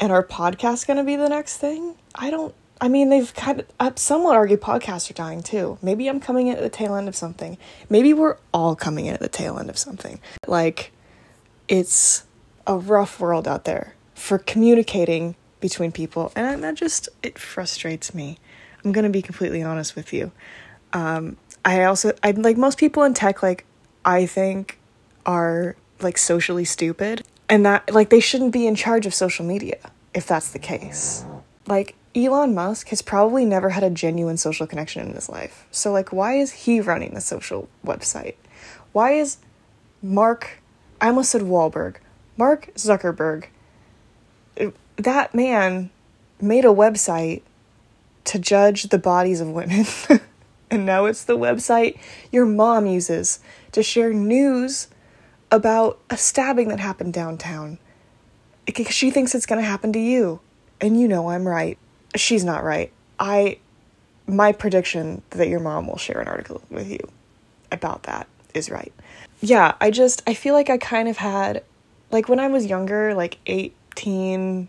And 0.00 0.10
our 0.10 0.24
podcast 0.24 0.86
going 0.86 0.96
to 0.96 1.04
be 1.04 1.16
the 1.16 1.28
next 1.28 1.58
thing? 1.58 1.94
I 2.14 2.30
don't 2.30 2.54
I 2.80 2.88
mean, 2.88 3.08
they've 3.08 3.32
kind 3.34 3.60
of, 3.60 3.66
uh, 3.80 3.90
some 3.96 4.24
would 4.24 4.34
argue 4.34 4.58
podcasts 4.58 5.10
are 5.10 5.14
dying 5.14 5.42
too. 5.42 5.78
Maybe 5.80 6.08
I'm 6.08 6.20
coming 6.20 6.48
in 6.48 6.56
at 6.56 6.62
the 6.62 6.68
tail 6.68 6.94
end 6.94 7.08
of 7.08 7.16
something. 7.16 7.56
Maybe 7.88 8.12
we're 8.12 8.36
all 8.52 8.76
coming 8.76 9.06
in 9.06 9.14
at 9.14 9.20
the 9.20 9.28
tail 9.28 9.58
end 9.58 9.70
of 9.70 9.78
something. 9.78 10.20
Like, 10.46 10.92
it's 11.68 12.24
a 12.66 12.76
rough 12.76 13.18
world 13.18 13.48
out 13.48 13.64
there 13.64 13.94
for 14.14 14.38
communicating 14.38 15.36
between 15.60 15.92
people. 15.92 16.32
And 16.36 16.62
that 16.62 16.74
just, 16.74 17.08
it 17.22 17.38
frustrates 17.38 18.14
me. 18.14 18.38
I'm 18.84 18.92
to 18.92 19.08
be 19.10 19.22
completely 19.22 19.62
honest 19.62 19.96
with 19.96 20.12
you. 20.12 20.32
Um, 20.92 21.36
I 21.64 21.84
also, 21.84 22.12
I 22.22 22.30
like 22.30 22.56
most 22.56 22.78
people 22.78 23.02
in 23.02 23.14
tech, 23.14 23.42
like, 23.42 23.64
I 24.04 24.26
think 24.26 24.78
are 25.26 25.74
like 26.00 26.16
socially 26.16 26.64
stupid 26.64 27.24
and 27.48 27.66
that 27.66 27.92
like 27.92 28.10
they 28.10 28.20
shouldn't 28.20 28.52
be 28.52 28.66
in 28.66 28.74
charge 28.74 29.04
of 29.04 29.14
social 29.14 29.44
media 29.44 29.78
if 30.14 30.26
that's 30.26 30.50
the 30.50 30.58
case. 30.58 31.24
Like 31.66 31.96
Elon 32.14 32.54
Musk 32.54 32.88
has 32.88 33.02
probably 33.02 33.44
never 33.44 33.70
had 33.70 33.82
a 33.82 33.90
genuine 33.90 34.36
social 34.36 34.66
connection 34.66 35.06
in 35.06 35.14
his 35.14 35.28
life. 35.28 35.66
So 35.70 35.92
like 35.92 36.12
why 36.12 36.34
is 36.34 36.52
he 36.52 36.80
running 36.80 37.14
the 37.14 37.20
social 37.20 37.68
website? 37.84 38.36
Why 38.92 39.12
is 39.12 39.38
Mark 40.02 40.62
I 41.00 41.08
almost 41.08 41.30
said 41.30 41.42
Wahlberg. 41.42 41.96
Mark 42.38 42.70
Zuckerberg 42.74 43.46
that 44.96 45.34
man 45.34 45.90
made 46.40 46.64
a 46.64 46.68
website 46.68 47.42
to 48.24 48.38
judge 48.38 48.84
the 48.84 48.98
bodies 48.98 49.40
of 49.40 49.48
women 49.48 49.84
And 50.70 50.84
now 50.84 51.04
it's 51.04 51.24
the 51.24 51.38
website 51.38 51.98
your 52.32 52.44
mom 52.44 52.86
uses 52.86 53.40
to 53.72 53.82
share 53.82 54.12
news 54.12 54.88
about 55.50 56.00
a 56.10 56.16
stabbing 56.16 56.68
that 56.68 56.80
happened 56.80 57.12
downtown. 57.12 57.78
She 58.90 59.10
thinks 59.10 59.34
it's 59.34 59.46
going 59.46 59.60
to 59.60 59.66
happen 59.66 59.92
to 59.92 59.98
you. 59.98 60.40
And 60.80 61.00
you 61.00 61.06
know 61.06 61.30
I'm 61.30 61.46
right. 61.46 61.78
She's 62.16 62.44
not 62.44 62.64
right. 62.64 62.92
I 63.18 63.58
my 64.26 64.50
prediction 64.50 65.22
that 65.30 65.46
your 65.46 65.60
mom 65.60 65.86
will 65.86 65.98
share 65.98 66.20
an 66.20 66.26
article 66.26 66.60
with 66.68 66.90
you 66.90 66.98
about 67.70 68.02
that 68.02 68.26
is 68.54 68.68
right. 68.68 68.92
Yeah, 69.40 69.76
I 69.80 69.92
just 69.92 70.22
I 70.26 70.34
feel 70.34 70.52
like 70.52 70.68
I 70.68 70.78
kind 70.78 71.08
of 71.08 71.18
had 71.18 71.62
like 72.10 72.28
when 72.28 72.40
I 72.40 72.48
was 72.48 72.66
younger, 72.66 73.14
like 73.14 73.38
18 73.46 74.68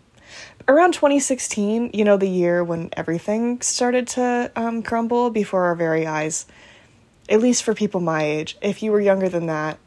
around 0.68 0.92
2016, 0.92 1.90
you 1.94 2.04
know, 2.04 2.18
the 2.18 2.28
year 2.28 2.62
when 2.62 2.90
everything 2.92 3.60
started 3.62 4.06
to 4.06 4.52
um, 4.54 4.82
crumble 4.82 5.30
before 5.30 5.64
our 5.64 5.74
very 5.74 6.06
eyes. 6.06 6.46
At 7.28 7.40
least 7.40 7.62
for 7.62 7.74
people 7.74 8.00
my 8.00 8.22
age. 8.22 8.56
If 8.62 8.82
you 8.82 8.92
were 8.92 9.00
younger 9.00 9.28
than 9.28 9.46
that, 9.46 9.78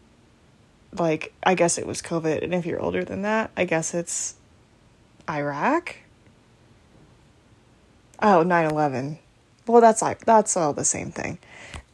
like 0.94 1.34
I 1.44 1.56
guess 1.56 1.78
it 1.78 1.88
was 1.88 2.02
COVID, 2.02 2.44
and 2.44 2.54
if 2.54 2.66
you're 2.66 2.82
older 2.82 3.04
than 3.04 3.22
that, 3.22 3.52
I 3.56 3.66
guess 3.66 3.94
it's 3.94 4.36
Iraq. 5.30 5.96
Oh, 8.22 8.44
9/11. 8.44 9.18
Well, 9.66 9.82
that's 9.82 10.02
like 10.02 10.26
that's 10.26 10.56
all 10.56 10.74
the 10.74 10.86
same 10.86 11.12
thing. 11.12 11.40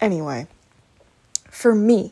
Anyway, 0.02 0.48
for 1.50 1.74
me, 1.74 2.12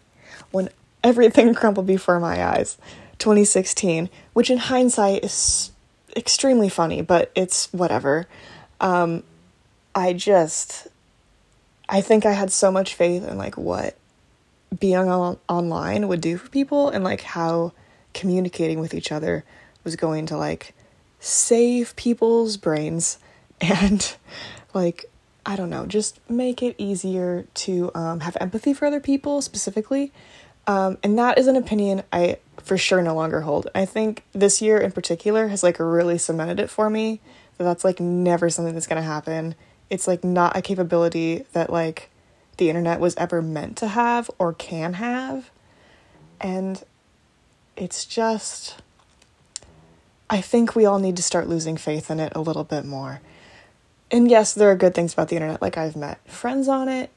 when 0.51 0.70
everything 1.03 1.53
crumbled 1.55 1.88
before 1.88 2.20
my 2.22 2.41
eyes, 2.41 2.77
2016, 3.20 4.10
which 4.32 4.50
in 4.50 4.60
hindsight 4.60 5.25
is 5.25 5.72
extremely 6.15 6.69
funny, 6.69 7.01
but 7.01 7.31
it's 7.36 7.72
whatever. 7.74 8.27
Um, 8.79 9.24
I 9.93 10.13
just, 10.13 10.88
I 11.88 12.01
think 12.01 12.25
I 12.25 12.34
had 12.34 12.51
so 12.51 12.72
much 12.72 12.95
faith 12.95 13.27
in 13.27 13.38
like 13.38 13.57
what 13.57 13.95
being 14.77 14.95
on- 14.98 15.38
online 15.48 16.07
would 16.07 16.22
do 16.22 16.38
for 16.38 16.50
people 16.50 16.89
and 16.89 17.03
like 17.03 17.22
how 17.22 17.72
communicating 18.13 18.79
with 18.79 18.93
each 18.93 19.12
other 19.12 19.43
was 19.84 19.95
going 19.95 20.25
to 20.25 20.38
like 20.38 20.74
save 21.19 21.95
people's 21.95 22.57
brains 22.57 23.17
and 23.62 24.15
like 24.74 25.05
I 25.48 25.55
don't 25.55 25.69
know, 25.69 25.86
just 25.86 26.19
make 26.27 26.63
it 26.63 26.74
easier 26.79 27.45
to 27.53 27.91
um, 27.93 28.22
have 28.22 28.36
empathy 28.41 28.74
for 28.74 28.88
other 28.88 29.00
people 29.00 29.43
specifically. 29.43 30.12
Um, 30.67 30.98
and 31.03 31.17
that 31.19 31.38
is 31.38 31.48
an 31.48 31.55
opinion 31.55 32.03
I 32.12 32.38
for 32.57 32.77
sure 32.77 33.01
no 33.01 33.13
longer 33.13 33.41
hold. 33.41 33.67
I 33.75 33.86
think 33.86 34.24
this 34.34 34.62
year 34.62 34.77
in 34.77 34.91
particular 34.91 35.50
has 35.50 35.62
like 35.62 35.77
really 35.79 36.17
cemented 36.17 36.60
it 36.60 36.69
for 36.69 36.89
me 36.89 37.22
that 37.57 37.63
that's 37.63 37.84
like 37.84 38.00
never 38.00 38.50
something 38.50 38.74
that's 38.74 38.88
to 38.88 39.01
happen. 39.01 39.55
It's 39.89 40.07
like 40.07 40.24
not 40.24 40.57
a 40.57 40.62
capability 40.62 41.45
that 41.53 41.69
like 41.69 42.10
the 42.57 42.69
internet 42.69 43.00
was 43.00 43.15
ever 43.15 43.41
meant 43.41 43.77
to 43.77 43.89
have 43.89 44.31
or 44.39 44.53
can 44.53 44.93
have. 44.93 45.51
And 46.41 46.84
it's 47.75 48.05
just 48.05 48.77
I 50.27 50.41
think 50.41 50.75
we 50.75 50.86
all 50.86 50.98
need 50.98 51.17
to 51.17 51.24
start 51.24 51.48
losing 51.48 51.77
faith 51.77 52.10
in 52.10 52.19
it 52.19 52.34
a 52.36 52.41
little 52.41 52.63
bit 52.63 52.84
more 52.84 53.22
and 54.12 54.29
yes, 54.29 54.53
there 54.53 54.69
are 54.69 54.75
good 54.75 54.93
things 54.93 55.13
about 55.13 55.29
the 55.29 55.36
internet. 55.36 55.62
Like 55.62 55.77
I've 55.77 55.95
met 55.95 56.19
friends 56.29 56.67
on 56.67 56.88
it, 56.88 57.10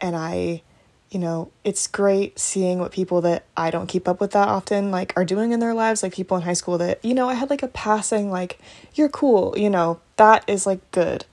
and 0.00 0.16
I, 0.16 0.62
you 1.10 1.18
know, 1.18 1.50
it's 1.64 1.86
great 1.86 2.38
seeing 2.38 2.78
what 2.78 2.92
people 2.92 3.22
that 3.22 3.44
I 3.56 3.70
don't 3.70 3.86
keep 3.86 4.06
up 4.06 4.20
with 4.20 4.32
that 4.32 4.48
often 4.48 4.90
like 4.90 5.14
are 5.16 5.24
doing 5.24 5.52
in 5.52 5.60
their 5.60 5.72
lives. 5.72 6.02
Like 6.02 6.12
people 6.12 6.36
in 6.36 6.42
high 6.42 6.52
school 6.52 6.76
that 6.78 7.02
you 7.04 7.14
know 7.14 7.28
I 7.28 7.34
had 7.34 7.48
like 7.50 7.62
a 7.62 7.68
passing 7.68 8.30
like 8.30 8.58
you're 8.94 9.08
cool. 9.08 9.56
You 9.56 9.70
know 9.70 10.00
that 10.16 10.44
is 10.46 10.66
like 10.66 10.90
good. 10.90 11.24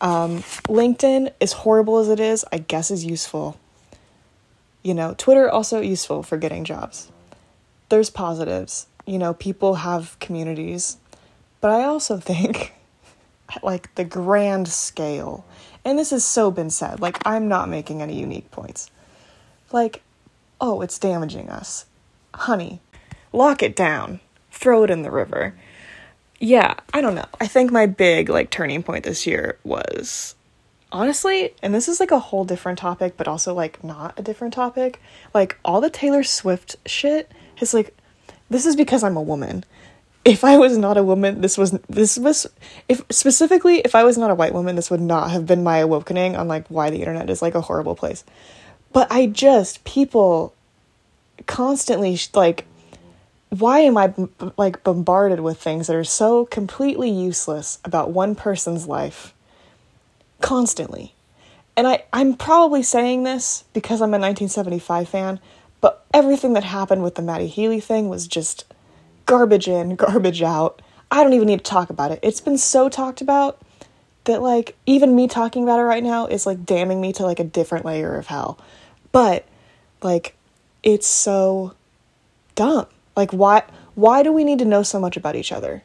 Um, 0.00 0.38
LinkedIn, 0.68 1.32
as 1.40 1.52
horrible 1.52 1.98
as 1.98 2.08
it 2.08 2.20
is, 2.20 2.44
I 2.52 2.58
guess 2.58 2.90
is 2.90 3.04
useful. 3.04 3.58
You 4.82 4.94
know, 4.94 5.14
Twitter 5.18 5.50
also 5.50 5.80
useful 5.80 6.22
for 6.22 6.36
getting 6.36 6.64
jobs. 6.64 7.10
There's 7.88 8.10
positives. 8.10 8.86
You 9.06 9.18
know, 9.18 9.34
people 9.34 9.76
have 9.76 10.16
communities, 10.20 10.98
but 11.60 11.70
I 11.70 11.84
also 11.84 12.18
think 12.20 12.74
like 13.62 13.92
the 13.96 14.04
grand 14.04 14.68
scale, 14.68 15.44
and 15.84 15.98
this 15.98 16.10
has 16.10 16.24
so 16.24 16.52
been 16.52 16.70
said, 16.70 17.00
like 17.00 17.18
I'm 17.26 17.48
not 17.48 17.68
making 17.68 18.02
any 18.02 18.20
unique 18.20 18.52
points. 18.52 18.90
Like, 19.72 20.02
oh, 20.60 20.82
it's 20.82 20.98
damaging 20.98 21.48
us. 21.48 21.86
Honey, 22.34 22.80
lock 23.32 23.62
it 23.62 23.76
down. 23.76 24.20
Throw 24.50 24.84
it 24.84 24.90
in 24.90 25.02
the 25.02 25.10
river. 25.10 25.54
Yeah, 26.38 26.74
I 26.92 27.00
don't 27.00 27.14
know. 27.14 27.26
I 27.40 27.46
think 27.46 27.72
my 27.72 27.86
big 27.86 28.28
like 28.28 28.50
turning 28.50 28.82
point 28.82 29.04
this 29.04 29.26
year 29.26 29.58
was 29.64 30.34
honestly, 30.92 31.54
and 31.62 31.74
this 31.74 31.88
is 31.88 32.00
like 32.00 32.10
a 32.10 32.18
whole 32.18 32.44
different 32.44 32.78
topic, 32.78 33.16
but 33.16 33.28
also 33.28 33.54
like 33.54 33.82
not 33.82 34.18
a 34.18 34.22
different 34.22 34.54
topic. 34.54 35.00
Like 35.32 35.58
all 35.64 35.80
the 35.80 35.90
Taylor 35.90 36.22
Swift 36.22 36.76
shit 36.86 37.30
is 37.60 37.72
like 37.72 37.96
this 38.50 38.66
is 38.66 38.76
because 38.76 39.02
I'm 39.02 39.16
a 39.16 39.22
woman 39.22 39.64
if 40.26 40.42
I 40.42 40.58
was 40.58 40.76
not 40.76 40.96
a 40.96 41.04
woman, 41.04 41.40
this 41.40 41.56
was 41.56 41.70
this 41.88 42.18
was 42.18 42.48
if 42.88 43.04
specifically 43.10 43.78
if 43.78 43.94
I 43.94 44.02
was 44.02 44.18
not 44.18 44.32
a 44.32 44.34
white 44.34 44.52
woman, 44.52 44.74
this 44.74 44.90
would 44.90 45.00
not 45.00 45.30
have 45.30 45.46
been 45.46 45.62
my 45.62 45.78
awakening 45.78 46.34
on 46.34 46.48
like 46.48 46.66
why 46.66 46.90
the 46.90 46.98
internet 46.98 47.30
is 47.30 47.40
like 47.40 47.54
a 47.54 47.60
horrible 47.60 47.94
place. 47.94 48.24
But 48.96 49.12
I 49.12 49.26
just 49.26 49.84
people 49.84 50.54
constantly 51.46 52.18
like 52.32 52.64
why 53.50 53.80
am 53.80 53.98
I 53.98 54.14
like 54.56 54.82
bombarded 54.84 55.40
with 55.40 55.60
things 55.60 55.86
that 55.86 55.96
are 55.96 56.02
so 56.02 56.46
completely 56.46 57.10
useless 57.10 57.78
about 57.84 58.12
one 58.12 58.34
person's 58.34 58.86
life 58.86 59.34
constantly? 60.40 61.12
And 61.76 61.86
I 61.86 62.04
I'm 62.10 62.36
probably 62.36 62.82
saying 62.82 63.24
this 63.24 63.64
because 63.74 64.00
I'm 64.00 64.14
a 64.14 64.18
1975 64.18 65.06
fan, 65.06 65.40
but 65.82 66.06
everything 66.14 66.54
that 66.54 66.64
happened 66.64 67.02
with 67.02 67.16
the 67.16 67.22
Matty 67.22 67.48
Healy 67.48 67.80
thing 67.80 68.08
was 68.08 68.26
just 68.26 68.64
garbage 69.26 69.68
in, 69.68 69.96
garbage 69.96 70.40
out. 70.40 70.80
I 71.10 71.22
don't 71.22 71.34
even 71.34 71.48
need 71.48 71.58
to 71.58 71.70
talk 71.70 71.90
about 71.90 72.12
it. 72.12 72.20
It's 72.22 72.40
been 72.40 72.56
so 72.56 72.88
talked 72.88 73.20
about 73.20 73.60
that 74.24 74.40
like 74.40 74.74
even 74.86 75.14
me 75.14 75.28
talking 75.28 75.64
about 75.64 75.80
it 75.80 75.82
right 75.82 76.02
now 76.02 76.26
is 76.26 76.46
like 76.46 76.64
damning 76.64 77.02
me 77.02 77.12
to 77.12 77.24
like 77.24 77.40
a 77.40 77.44
different 77.44 77.84
layer 77.84 78.16
of 78.16 78.28
hell. 78.28 78.58
But 79.16 79.46
like 80.02 80.36
it's 80.82 81.06
so 81.06 81.72
dumb. 82.54 82.84
Like 83.16 83.30
why 83.30 83.62
why 83.94 84.22
do 84.22 84.30
we 84.30 84.44
need 84.44 84.58
to 84.58 84.66
know 84.66 84.82
so 84.82 85.00
much 85.00 85.16
about 85.16 85.36
each 85.36 85.52
other? 85.52 85.82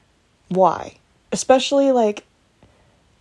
Why? 0.50 0.98
Especially 1.32 1.94
like 1.94 2.26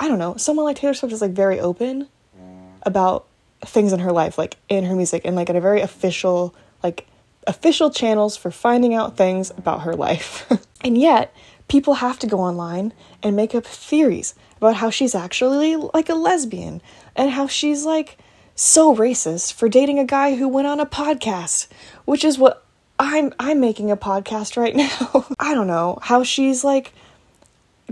I 0.00 0.08
don't 0.08 0.18
know, 0.18 0.34
someone 0.36 0.64
like 0.64 0.78
Taylor 0.78 0.94
Swift 0.94 1.14
is 1.14 1.22
like 1.22 1.30
very 1.30 1.60
open 1.60 2.08
mm. 2.36 2.72
about 2.82 3.28
things 3.60 3.92
in 3.92 4.00
her 4.00 4.10
life, 4.10 4.36
like 4.36 4.56
in 4.68 4.82
her 4.82 4.96
music 4.96 5.22
and 5.24 5.36
like 5.36 5.48
in 5.48 5.54
a 5.54 5.60
very 5.60 5.80
official 5.80 6.56
like 6.82 7.06
official 7.46 7.88
channels 7.92 8.36
for 8.36 8.50
finding 8.50 8.94
out 8.94 9.16
things 9.16 9.50
about 9.50 9.82
her 9.82 9.94
life. 9.94 10.44
and 10.80 10.98
yet, 10.98 11.32
people 11.68 11.94
have 11.94 12.18
to 12.18 12.26
go 12.26 12.40
online 12.40 12.92
and 13.22 13.36
make 13.36 13.54
up 13.54 13.64
theories 13.64 14.34
about 14.56 14.74
how 14.74 14.90
she's 14.90 15.14
actually 15.14 15.76
like 15.76 16.08
a 16.08 16.14
lesbian 16.14 16.82
and 17.14 17.30
how 17.30 17.46
she's 17.46 17.84
like 17.84 18.18
so 18.54 18.94
racist 18.94 19.52
for 19.52 19.68
dating 19.68 19.98
a 19.98 20.04
guy 20.04 20.36
who 20.36 20.48
went 20.48 20.66
on 20.66 20.80
a 20.80 20.86
podcast, 20.86 21.68
which 22.04 22.24
is 22.24 22.38
what 22.38 22.64
I'm 22.98 23.32
I'm 23.38 23.60
making 23.60 23.90
a 23.90 23.96
podcast 23.96 24.56
right 24.56 24.76
now. 24.76 25.26
I 25.38 25.54
don't 25.54 25.66
know 25.66 25.98
how 26.02 26.22
she's 26.22 26.62
like 26.62 26.92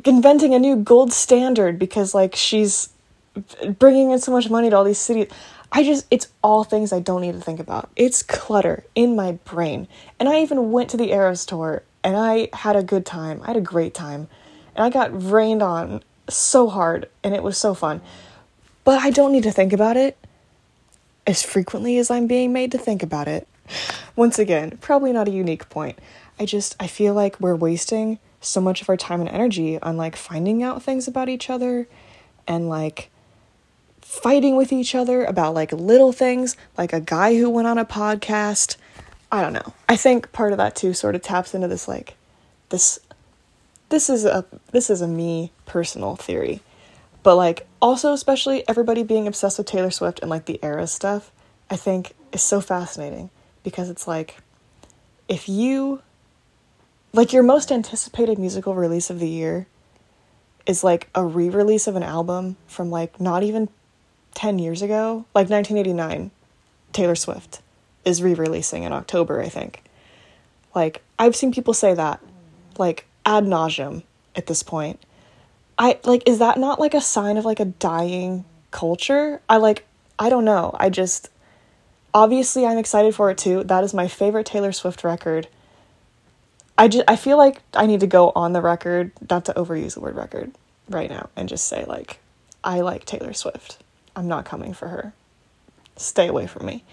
inventing 0.04 0.54
a 0.54 0.58
new 0.58 0.76
gold 0.76 1.12
standard 1.12 1.78
because 1.78 2.14
like 2.14 2.34
she's 2.36 2.90
bringing 3.78 4.10
in 4.10 4.18
so 4.18 4.32
much 4.32 4.50
money 4.50 4.70
to 4.70 4.76
all 4.76 4.84
these 4.84 4.98
cities. 4.98 5.30
I 5.70 5.84
just, 5.84 6.06
it's 6.10 6.28
all 6.42 6.64
things 6.64 6.92
I 6.92 7.00
don't 7.00 7.20
need 7.20 7.32
to 7.32 7.40
think 7.40 7.60
about. 7.60 7.90
It's 7.94 8.22
clutter 8.22 8.84
in 8.94 9.14
my 9.16 9.32
brain. 9.32 9.86
And 10.18 10.28
I 10.28 10.40
even 10.40 10.72
went 10.72 10.90
to 10.90 10.96
the 10.96 11.12
Eras 11.12 11.44
tour 11.44 11.82
and 12.02 12.16
I 12.16 12.48
had 12.52 12.76
a 12.76 12.82
good 12.82 13.04
time. 13.04 13.40
I 13.42 13.48
had 13.48 13.56
a 13.56 13.62
great 13.62 13.94
time. 13.94 14.28
And 14.74 14.84
I 14.84 14.90
got 14.90 15.30
rained 15.30 15.62
on 15.62 16.02
so 16.28 16.68
hard 16.68 17.08
and 17.22 17.34
it 17.34 17.42
was 17.42 17.58
so 17.58 17.74
fun. 17.74 18.00
But 18.84 19.02
I 19.02 19.10
don't 19.10 19.32
need 19.32 19.42
to 19.42 19.50
think 19.50 19.72
about 19.72 19.96
it 19.96 20.16
as 21.28 21.42
frequently 21.42 21.98
as 21.98 22.10
I'm 22.10 22.26
being 22.26 22.54
made 22.54 22.72
to 22.72 22.78
think 22.78 23.02
about 23.02 23.28
it. 23.28 23.46
Once 24.16 24.38
again, 24.38 24.78
probably 24.80 25.12
not 25.12 25.28
a 25.28 25.30
unique 25.30 25.68
point. 25.68 25.98
I 26.40 26.46
just, 26.46 26.74
I 26.80 26.86
feel 26.86 27.12
like 27.12 27.38
we're 27.38 27.54
wasting 27.54 28.18
so 28.40 28.62
much 28.62 28.80
of 28.80 28.88
our 28.88 28.96
time 28.96 29.20
and 29.20 29.28
energy 29.28 29.78
on 29.82 29.98
like 29.98 30.16
finding 30.16 30.62
out 30.62 30.82
things 30.82 31.06
about 31.06 31.28
each 31.28 31.50
other 31.50 31.86
and 32.46 32.70
like 32.70 33.10
fighting 34.00 34.56
with 34.56 34.72
each 34.72 34.94
other 34.94 35.22
about 35.24 35.52
like 35.52 35.70
little 35.70 36.12
things, 36.12 36.56
like 36.78 36.94
a 36.94 37.00
guy 37.00 37.36
who 37.36 37.50
went 37.50 37.68
on 37.68 37.76
a 37.76 37.84
podcast. 37.84 38.76
I 39.30 39.42
don't 39.42 39.52
know. 39.52 39.74
I 39.86 39.96
think 39.96 40.32
part 40.32 40.52
of 40.52 40.58
that 40.58 40.74
too 40.74 40.94
sort 40.94 41.14
of 41.14 41.20
taps 41.20 41.54
into 41.54 41.68
this 41.68 41.86
like 41.86 42.14
this 42.70 42.98
this 43.90 44.08
is 44.08 44.24
a 44.24 44.46
this 44.72 44.88
is 44.88 45.02
a 45.02 45.08
me 45.08 45.52
personal 45.66 46.16
theory. 46.16 46.60
But 47.28 47.36
like 47.36 47.66
also 47.82 48.14
especially 48.14 48.66
everybody 48.66 49.02
being 49.02 49.28
obsessed 49.28 49.58
with 49.58 49.66
Taylor 49.66 49.90
Swift 49.90 50.18
and 50.20 50.30
like 50.30 50.46
the 50.46 50.58
era 50.62 50.86
stuff, 50.86 51.30
I 51.68 51.76
think 51.76 52.14
is 52.32 52.40
so 52.40 52.62
fascinating 52.62 53.28
because 53.62 53.90
it's 53.90 54.08
like 54.08 54.38
if 55.28 55.46
you 55.46 56.00
like 57.12 57.34
your 57.34 57.42
most 57.42 57.70
anticipated 57.70 58.38
musical 58.38 58.74
release 58.74 59.10
of 59.10 59.20
the 59.20 59.28
year 59.28 59.66
is 60.64 60.82
like 60.82 61.10
a 61.14 61.22
re-release 61.22 61.86
of 61.86 61.96
an 61.96 62.02
album 62.02 62.56
from 62.66 62.90
like 62.90 63.20
not 63.20 63.42
even 63.42 63.68
10 64.32 64.58
years 64.58 64.80
ago, 64.80 65.26
like 65.34 65.50
1989, 65.50 66.30
Taylor 66.94 67.14
Swift 67.14 67.60
is 68.06 68.22
re 68.22 68.32
releasing 68.32 68.84
in 68.84 68.92
October, 68.94 69.42
I 69.42 69.50
think. 69.50 69.82
Like, 70.74 71.02
I've 71.18 71.36
seen 71.36 71.52
people 71.52 71.74
say 71.74 71.92
that, 71.92 72.20
like, 72.78 73.04
ad 73.26 73.44
nauseum 73.44 74.04
at 74.34 74.46
this 74.46 74.62
point. 74.62 74.98
I, 75.78 75.98
like, 76.04 76.28
is 76.28 76.40
that 76.40 76.58
not 76.58 76.80
like 76.80 76.94
a 76.94 77.00
sign 77.00 77.36
of 77.36 77.44
like 77.44 77.60
a 77.60 77.66
dying 77.66 78.44
culture? 78.70 79.40
I 79.48 79.58
like, 79.58 79.86
I 80.18 80.28
don't 80.28 80.44
know. 80.44 80.74
I 80.78 80.90
just, 80.90 81.30
obviously, 82.12 82.66
I'm 82.66 82.78
excited 82.78 83.14
for 83.14 83.30
it 83.30 83.38
too. 83.38 83.62
That 83.64 83.84
is 83.84 83.94
my 83.94 84.08
favorite 84.08 84.46
Taylor 84.46 84.72
Swift 84.72 85.04
record. 85.04 85.48
I 86.76 86.88
just, 86.88 87.04
I 87.08 87.16
feel 87.16 87.36
like 87.36 87.62
I 87.74 87.86
need 87.86 88.00
to 88.00 88.06
go 88.06 88.32
on 88.34 88.52
the 88.52 88.60
record, 88.60 89.12
not 89.30 89.44
to 89.46 89.52
overuse 89.54 89.94
the 89.94 90.00
word 90.00 90.16
record 90.16 90.52
right 90.88 91.10
now, 91.10 91.28
and 91.36 91.48
just 91.48 91.66
say, 91.66 91.84
like, 91.84 92.18
I 92.62 92.80
like 92.80 93.04
Taylor 93.04 93.32
Swift. 93.32 93.78
I'm 94.14 94.28
not 94.28 94.44
coming 94.44 94.72
for 94.74 94.88
her. 94.88 95.12
Stay 95.96 96.26
away 96.28 96.46
from 96.46 96.66
me. 96.66 96.84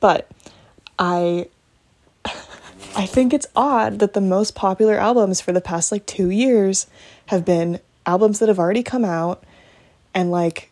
But 0.00 0.30
I 0.98 1.48
I 2.24 3.06
think 3.06 3.32
it's 3.32 3.46
odd 3.54 3.98
that 4.00 4.14
the 4.14 4.20
most 4.20 4.54
popular 4.54 4.96
albums 4.96 5.40
for 5.40 5.52
the 5.52 5.60
past 5.60 5.92
like 5.92 6.06
2 6.06 6.30
years 6.30 6.86
have 7.26 7.44
been 7.44 7.80
albums 8.08 8.38
that 8.38 8.48
have 8.48 8.58
already 8.58 8.82
come 8.82 9.04
out 9.04 9.44
and 10.14 10.30
like 10.30 10.70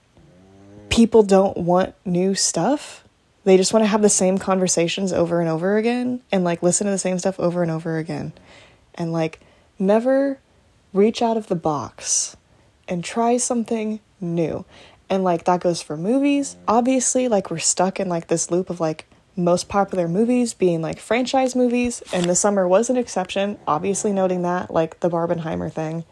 people 0.88 1.22
don't 1.22 1.57
want 1.59 1.94
new 2.05 2.35
stuff. 2.35 3.05
They 3.44 3.57
just 3.57 3.72
want 3.72 3.85
to 3.85 3.88
have 3.88 4.03
the 4.03 4.09
same 4.09 4.38
conversations 4.38 5.12
over 5.12 5.40
and 5.40 5.49
over 5.49 5.77
again 5.77 6.22
and 6.33 6.42
like 6.42 6.62
listen 6.62 6.87
to 6.87 6.90
the 6.90 6.99
same 6.99 7.18
stuff 7.18 7.38
over 7.38 7.62
and 7.62 7.70
over 7.70 7.99
again. 7.99 8.33
And 8.94 9.12
like 9.12 9.40
never 9.79 10.40
reach 10.94 11.20
out 11.20 11.37
of 11.37 11.49
the 11.49 11.55
box 11.55 12.37
and 12.88 13.05
try 13.05 13.37
something 13.37 14.01
new. 14.20 14.64
And 15.11 15.22
like 15.22 15.44
that 15.44 15.61
goes 15.61 15.83
for 15.83 15.96
movies. 15.96 16.57
Obviously, 16.66 17.29
like 17.29 17.51
we're 17.51 17.59
stuck 17.59 18.01
in 18.01 18.09
like 18.09 18.29
this 18.29 18.51
loop 18.51 18.70
of 18.70 18.81
like 18.81 19.07
most 19.37 19.68
popular 19.68 20.09
movies 20.09 20.55
being 20.55 20.81
like 20.81 20.99
franchise 20.99 21.55
movies, 21.55 22.03
and 22.12 22.25
the 22.25 22.35
summer 22.35 22.66
was 22.66 22.88
an 22.88 22.96
exception, 22.96 23.59
obviously 23.66 24.11
noting 24.11 24.42
that, 24.42 24.72
like 24.72 24.99
the 25.01 25.11
Barbenheimer 25.11 25.70
thing, 25.70 26.05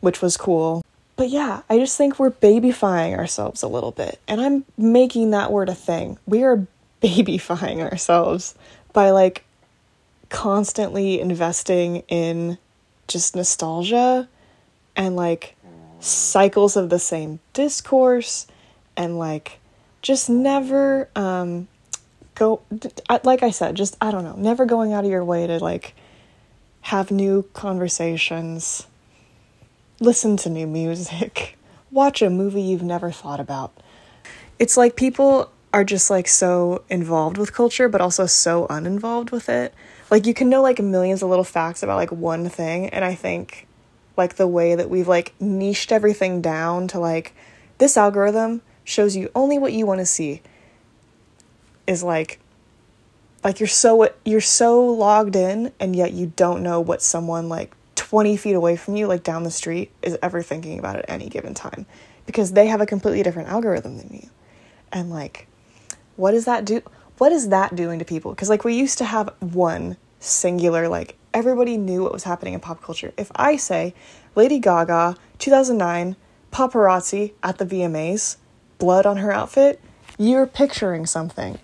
which 0.00 0.20
was 0.22 0.36
cool. 0.36 0.84
But 1.16 1.28
yeah, 1.28 1.62
I 1.68 1.78
just 1.78 1.96
think 1.98 2.18
we're 2.18 2.30
babyfying 2.30 3.16
ourselves 3.16 3.62
a 3.62 3.68
little 3.68 3.92
bit. 3.92 4.18
And 4.26 4.40
I'm 4.40 4.64
making 4.78 5.30
that 5.32 5.52
word 5.52 5.68
a 5.68 5.74
thing. 5.74 6.18
We 6.26 6.42
are 6.44 6.66
babyfying 7.02 7.80
ourselves 7.80 8.54
by 8.92 9.10
like 9.10 9.44
constantly 10.28 11.20
investing 11.20 12.04
in 12.08 12.56
just 13.08 13.34
nostalgia 13.34 14.28
and 14.96 15.16
like 15.16 15.56
cycles 16.00 16.76
of 16.76 16.88
the 16.88 16.98
same 16.98 17.40
discourse 17.52 18.46
and 18.96 19.18
like 19.18 19.58
just 20.02 20.30
never 20.30 21.08
um 21.16 21.68
go 22.34 22.62
like 23.24 23.42
I 23.42 23.50
said, 23.50 23.74
just 23.76 23.96
I 24.00 24.10
don't 24.10 24.24
know, 24.24 24.36
never 24.36 24.64
going 24.64 24.92
out 24.92 25.04
of 25.04 25.10
your 25.10 25.24
way 25.24 25.46
to 25.46 25.58
like 25.58 25.94
have 26.82 27.10
new 27.10 27.44
conversations, 27.52 28.86
listen 30.00 30.36
to 30.38 30.50
new 30.50 30.66
music, 30.66 31.58
watch 31.90 32.22
a 32.22 32.30
movie 32.30 32.62
you've 32.62 32.82
never 32.82 33.10
thought 33.10 33.38
about. 33.38 33.72
It's 34.58 34.76
like 34.76 34.96
people 34.96 35.50
are 35.72 35.84
just 35.84 36.10
like 36.10 36.26
so 36.26 36.82
involved 36.88 37.38
with 37.38 37.52
culture 37.52 37.88
but 37.88 38.00
also 38.00 38.26
so 38.26 38.66
uninvolved 38.68 39.30
with 39.30 39.48
it. 39.48 39.72
Like 40.10 40.26
you 40.26 40.34
can 40.34 40.48
know 40.48 40.62
like 40.62 40.80
millions 40.80 41.22
of 41.22 41.28
little 41.28 41.44
facts 41.44 41.82
about 41.82 41.96
like 41.96 42.10
one 42.10 42.48
thing 42.48 42.88
and 42.88 43.04
I 43.04 43.14
think 43.14 43.68
like 44.16 44.34
the 44.34 44.48
way 44.48 44.74
that 44.74 44.90
we've 44.90 45.06
like 45.06 45.34
niched 45.40 45.92
everything 45.92 46.40
down 46.40 46.88
to 46.88 46.98
like 46.98 47.34
this 47.78 47.96
algorithm 47.96 48.62
shows 48.82 49.14
you 49.14 49.30
only 49.34 49.58
what 49.58 49.72
you 49.72 49.86
want 49.86 50.00
to 50.00 50.06
see 50.06 50.42
is 51.86 52.02
like 52.02 52.40
like 53.44 53.60
you're 53.60 53.66
so 53.66 54.08
you're 54.24 54.40
so 54.40 54.84
logged 54.84 55.36
in 55.36 55.72
and 55.78 55.94
yet 55.94 56.12
you 56.12 56.32
don't 56.36 56.62
know 56.62 56.80
what 56.80 57.00
someone 57.00 57.48
like 57.48 57.74
20 58.10 58.36
feet 58.36 58.54
away 58.54 58.74
from 58.74 58.96
you 58.96 59.06
like 59.06 59.22
down 59.22 59.44
the 59.44 59.50
street 59.52 59.92
is 60.02 60.18
ever 60.20 60.42
thinking 60.42 60.80
about 60.80 60.96
at 60.96 61.04
any 61.08 61.28
given 61.28 61.54
time. 61.54 61.86
Because 62.26 62.52
they 62.54 62.66
have 62.66 62.80
a 62.80 62.86
completely 62.86 63.22
different 63.22 63.48
algorithm 63.48 63.98
than 63.98 64.12
you. 64.12 64.28
And 64.90 65.10
like 65.10 65.46
what 66.16 66.32
does 66.32 66.44
that 66.44 66.64
do 66.64 66.82
what 67.18 67.30
is 67.30 67.50
that 67.50 67.76
doing 67.76 68.00
to 68.00 68.04
people? 68.04 68.32
Because 68.32 68.48
like 68.48 68.64
we 68.64 68.74
used 68.74 68.98
to 68.98 69.04
have 69.04 69.32
one 69.38 69.96
singular 70.18 70.88
like 70.88 71.16
everybody 71.32 71.76
knew 71.76 72.02
what 72.02 72.12
was 72.12 72.24
happening 72.24 72.54
in 72.54 72.58
pop 72.58 72.82
culture. 72.82 73.12
If 73.16 73.30
i 73.36 73.56
say 73.56 73.94
lady 74.34 74.58
gaga 74.58 75.16
2009 75.38 76.16
paparazzi 76.50 77.34
at 77.44 77.58
the 77.58 77.64
vmas 77.64 78.38
blood 78.78 79.06
on 79.06 79.18
her 79.18 79.30
outfit 79.30 79.80
you're 80.18 80.46
picturing 80.46 81.06
something. 81.06 81.58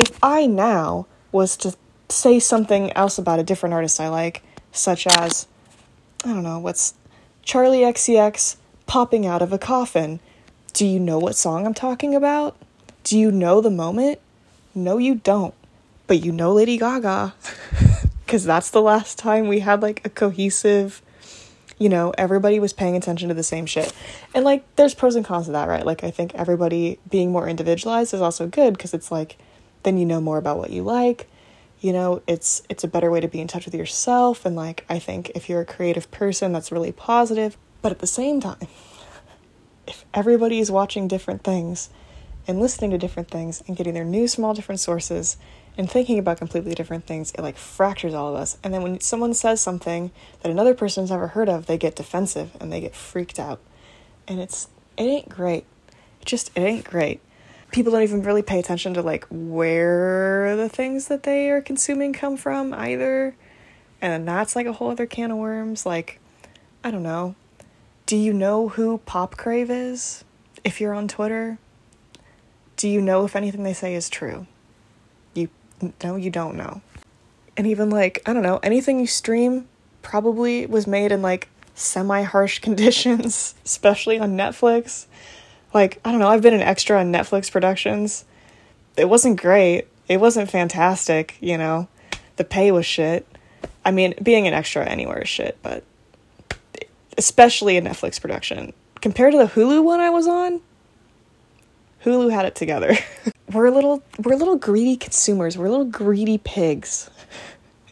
If 0.00 0.18
I 0.20 0.46
now 0.46 1.06
was 1.30 1.56
to 1.58 1.74
say 2.08 2.40
something 2.40 2.92
else 2.92 3.18
about 3.18 3.38
a 3.38 3.44
different 3.44 3.72
artist 3.72 4.00
I 4.00 4.08
like, 4.08 4.42
such 4.72 5.06
as, 5.06 5.46
I 6.24 6.28
don't 6.28 6.42
know, 6.42 6.58
what's 6.58 6.94
Charli 7.44 7.80
XCX 7.80 8.56
popping 8.86 9.26
out 9.26 9.42
of 9.42 9.52
a 9.52 9.58
coffin, 9.58 10.20
do 10.72 10.86
you 10.86 11.00
know 11.00 11.18
what 11.18 11.36
song 11.36 11.66
I'm 11.66 11.74
talking 11.74 12.14
about? 12.14 12.56
Do 13.04 13.18
you 13.18 13.32
know 13.32 13.60
the 13.60 13.70
moment? 13.70 14.20
No, 14.74 14.98
you 14.98 15.16
don't. 15.16 15.54
But 16.06 16.24
you 16.24 16.32
know 16.32 16.52
Lady 16.52 16.76
Gaga. 16.78 17.34
Because 18.24 18.46
that's 18.46 18.70
the 18.70 18.80
last 18.80 19.18
time 19.18 19.46
we 19.46 19.60
had 19.60 19.82
like 19.82 20.00
a 20.06 20.08
cohesive 20.08 21.02
you 21.82 21.88
know, 21.88 22.14
everybody 22.16 22.60
was 22.60 22.72
paying 22.72 22.94
attention 22.94 23.28
to 23.28 23.34
the 23.34 23.42
same 23.42 23.66
shit. 23.66 23.92
And 24.34 24.44
like 24.44 24.64
there's 24.76 24.94
pros 24.94 25.16
and 25.16 25.24
cons 25.24 25.46
to 25.46 25.52
that, 25.52 25.68
right? 25.68 25.84
Like 25.84 26.04
I 26.04 26.12
think 26.12 26.32
everybody 26.34 27.00
being 27.10 27.32
more 27.32 27.48
individualized 27.48 28.14
is 28.14 28.20
also 28.20 28.46
good 28.46 28.74
because 28.74 28.94
it's 28.94 29.10
like 29.10 29.36
then 29.82 29.98
you 29.98 30.06
know 30.06 30.20
more 30.20 30.38
about 30.38 30.58
what 30.58 30.70
you 30.70 30.84
like. 30.84 31.28
You 31.82 31.92
know, 31.92 32.22
it's 32.28 32.62
it's 32.68 32.84
a 32.84 32.88
better 32.88 33.10
way 33.10 33.20
to 33.20 33.26
be 33.26 33.40
in 33.40 33.48
touch 33.48 33.64
with 33.64 33.74
yourself 33.74 34.46
and 34.46 34.54
like 34.54 34.84
I 34.88 35.00
think 35.00 35.32
if 35.34 35.48
you're 35.48 35.60
a 35.60 35.66
creative 35.66 36.10
person 36.12 36.52
that's 36.52 36.70
really 36.70 36.92
positive, 36.92 37.58
but 37.82 37.90
at 37.90 37.98
the 37.98 38.06
same 38.06 38.40
time 38.40 38.68
if 39.88 40.04
everybody 40.14 40.60
is 40.60 40.70
watching 40.70 41.08
different 41.08 41.42
things 41.42 41.90
and 42.46 42.60
listening 42.60 42.92
to 42.92 42.98
different 42.98 43.28
things 43.28 43.64
and 43.66 43.76
getting 43.76 43.94
their 43.94 44.04
news 44.04 44.36
from 44.36 44.44
all 44.44 44.54
different 44.54 44.80
sources 44.80 45.36
and 45.76 45.90
thinking 45.90 46.20
about 46.20 46.38
completely 46.38 46.72
different 46.72 47.04
things, 47.04 47.32
it 47.32 47.40
like 47.40 47.56
fractures 47.56 48.14
all 48.14 48.28
of 48.28 48.40
us. 48.40 48.58
And 48.62 48.72
then 48.72 48.82
when 48.82 49.00
someone 49.00 49.34
says 49.34 49.60
something 49.60 50.12
that 50.42 50.52
another 50.52 50.74
person's 50.74 51.10
never 51.10 51.28
heard 51.28 51.48
of, 51.48 51.66
they 51.66 51.78
get 51.78 51.96
defensive 51.96 52.56
and 52.60 52.72
they 52.72 52.80
get 52.80 52.94
freaked 52.94 53.40
out. 53.40 53.60
And 54.28 54.38
it's 54.38 54.68
it 54.96 55.02
ain't 55.02 55.28
great. 55.28 55.64
It 56.20 56.26
just 56.26 56.50
it 56.54 56.60
ain't 56.60 56.84
great. 56.84 57.20
People 57.72 57.92
don't 57.92 58.02
even 58.02 58.22
really 58.22 58.42
pay 58.42 58.58
attention 58.58 58.94
to 58.94 59.02
like 59.02 59.26
where 59.30 60.56
the 60.56 60.68
things 60.68 61.08
that 61.08 61.24
they 61.24 61.50
are 61.50 61.60
consuming 61.60 62.12
come 62.12 62.36
from 62.36 62.72
either. 62.72 63.34
And 64.00 64.26
that's 64.28 64.54
like 64.54 64.66
a 64.66 64.72
whole 64.72 64.90
other 64.90 65.06
can 65.06 65.30
of 65.30 65.38
worms. 65.38 65.84
Like, 65.84 66.20
I 66.84 66.90
don't 66.90 67.02
know. 67.02 67.34
Do 68.06 68.16
you 68.16 68.32
know 68.32 68.68
who 68.68 68.98
Pop 68.98 69.36
Crave 69.36 69.70
is? 69.70 70.24
If 70.64 70.80
you're 70.80 70.94
on 70.94 71.08
Twitter? 71.08 71.58
Do 72.76 72.88
you 72.88 73.00
know 73.00 73.24
if 73.24 73.34
anything 73.36 73.62
they 73.62 73.72
say 73.72 73.94
is 73.94 74.08
true? 74.08 74.46
You 75.34 75.48
no, 76.02 76.16
you 76.16 76.30
don't 76.30 76.56
know. 76.56 76.82
And 77.56 77.66
even 77.66 77.90
like, 77.90 78.20
I 78.26 78.32
don't 78.32 78.42
know, 78.42 78.58
anything 78.62 79.00
you 79.00 79.06
stream 79.06 79.68
probably 80.02 80.66
was 80.66 80.86
made 80.86 81.12
in 81.12 81.22
like 81.22 81.48
semi 81.74 82.22
harsh 82.22 82.58
conditions, 82.60 83.54
especially 83.64 84.18
on 84.18 84.36
Netflix. 84.36 85.06
Like, 85.74 86.00
I 86.04 86.10
don't 86.10 86.20
know, 86.20 86.28
I've 86.28 86.42
been 86.42 86.54
an 86.54 86.60
extra 86.60 87.00
on 87.00 87.12
Netflix 87.12 87.50
productions. 87.50 88.24
It 88.96 89.08
wasn't 89.08 89.40
great. 89.40 89.86
It 90.08 90.18
wasn't 90.18 90.50
fantastic, 90.50 91.36
you 91.40 91.56
know. 91.56 91.88
The 92.36 92.44
pay 92.44 92.70
was 92.72 92.84
shit. 92.84 93.26
I 93.84 93.90
mean, 93.90 94.14
being 94.22 94.46
an 94.46 94.54
extra 94.54 94.84
anywhere 94.84 95.22
is 95.22 95.28
shit, 95.28 95.58
but 95.62 95.84
especially 97.16 97.76
a 97.76 97.82
Netflix 97.82 98.20
production. 98.20 98.72
Compared 99.00 99.32
to 99.32 99.38
the 99.38 99.46
Hulu 99.46 99.82
one 99.82 100.00
I 100.00 100.10
was 100.10 100.26
on, 100.26 100.60
Hulu 102.04 102.30
had 102.30 102.44
it 102.44 102.54
together. 102.54 102.96
we're 103.52 103.66
a 103.66 103.70
little 103.70 104.02
we're 104.18 104.36
little 104.36 104.56
greedy 104.56 104.96
consumers. 104.96 105.56
We're 105.56 105.68
little 105.68 105.86
greedy 105.86 106.38
pigs. 106.38 107.10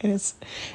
And 0.03 0.11
it's 0.13 0.33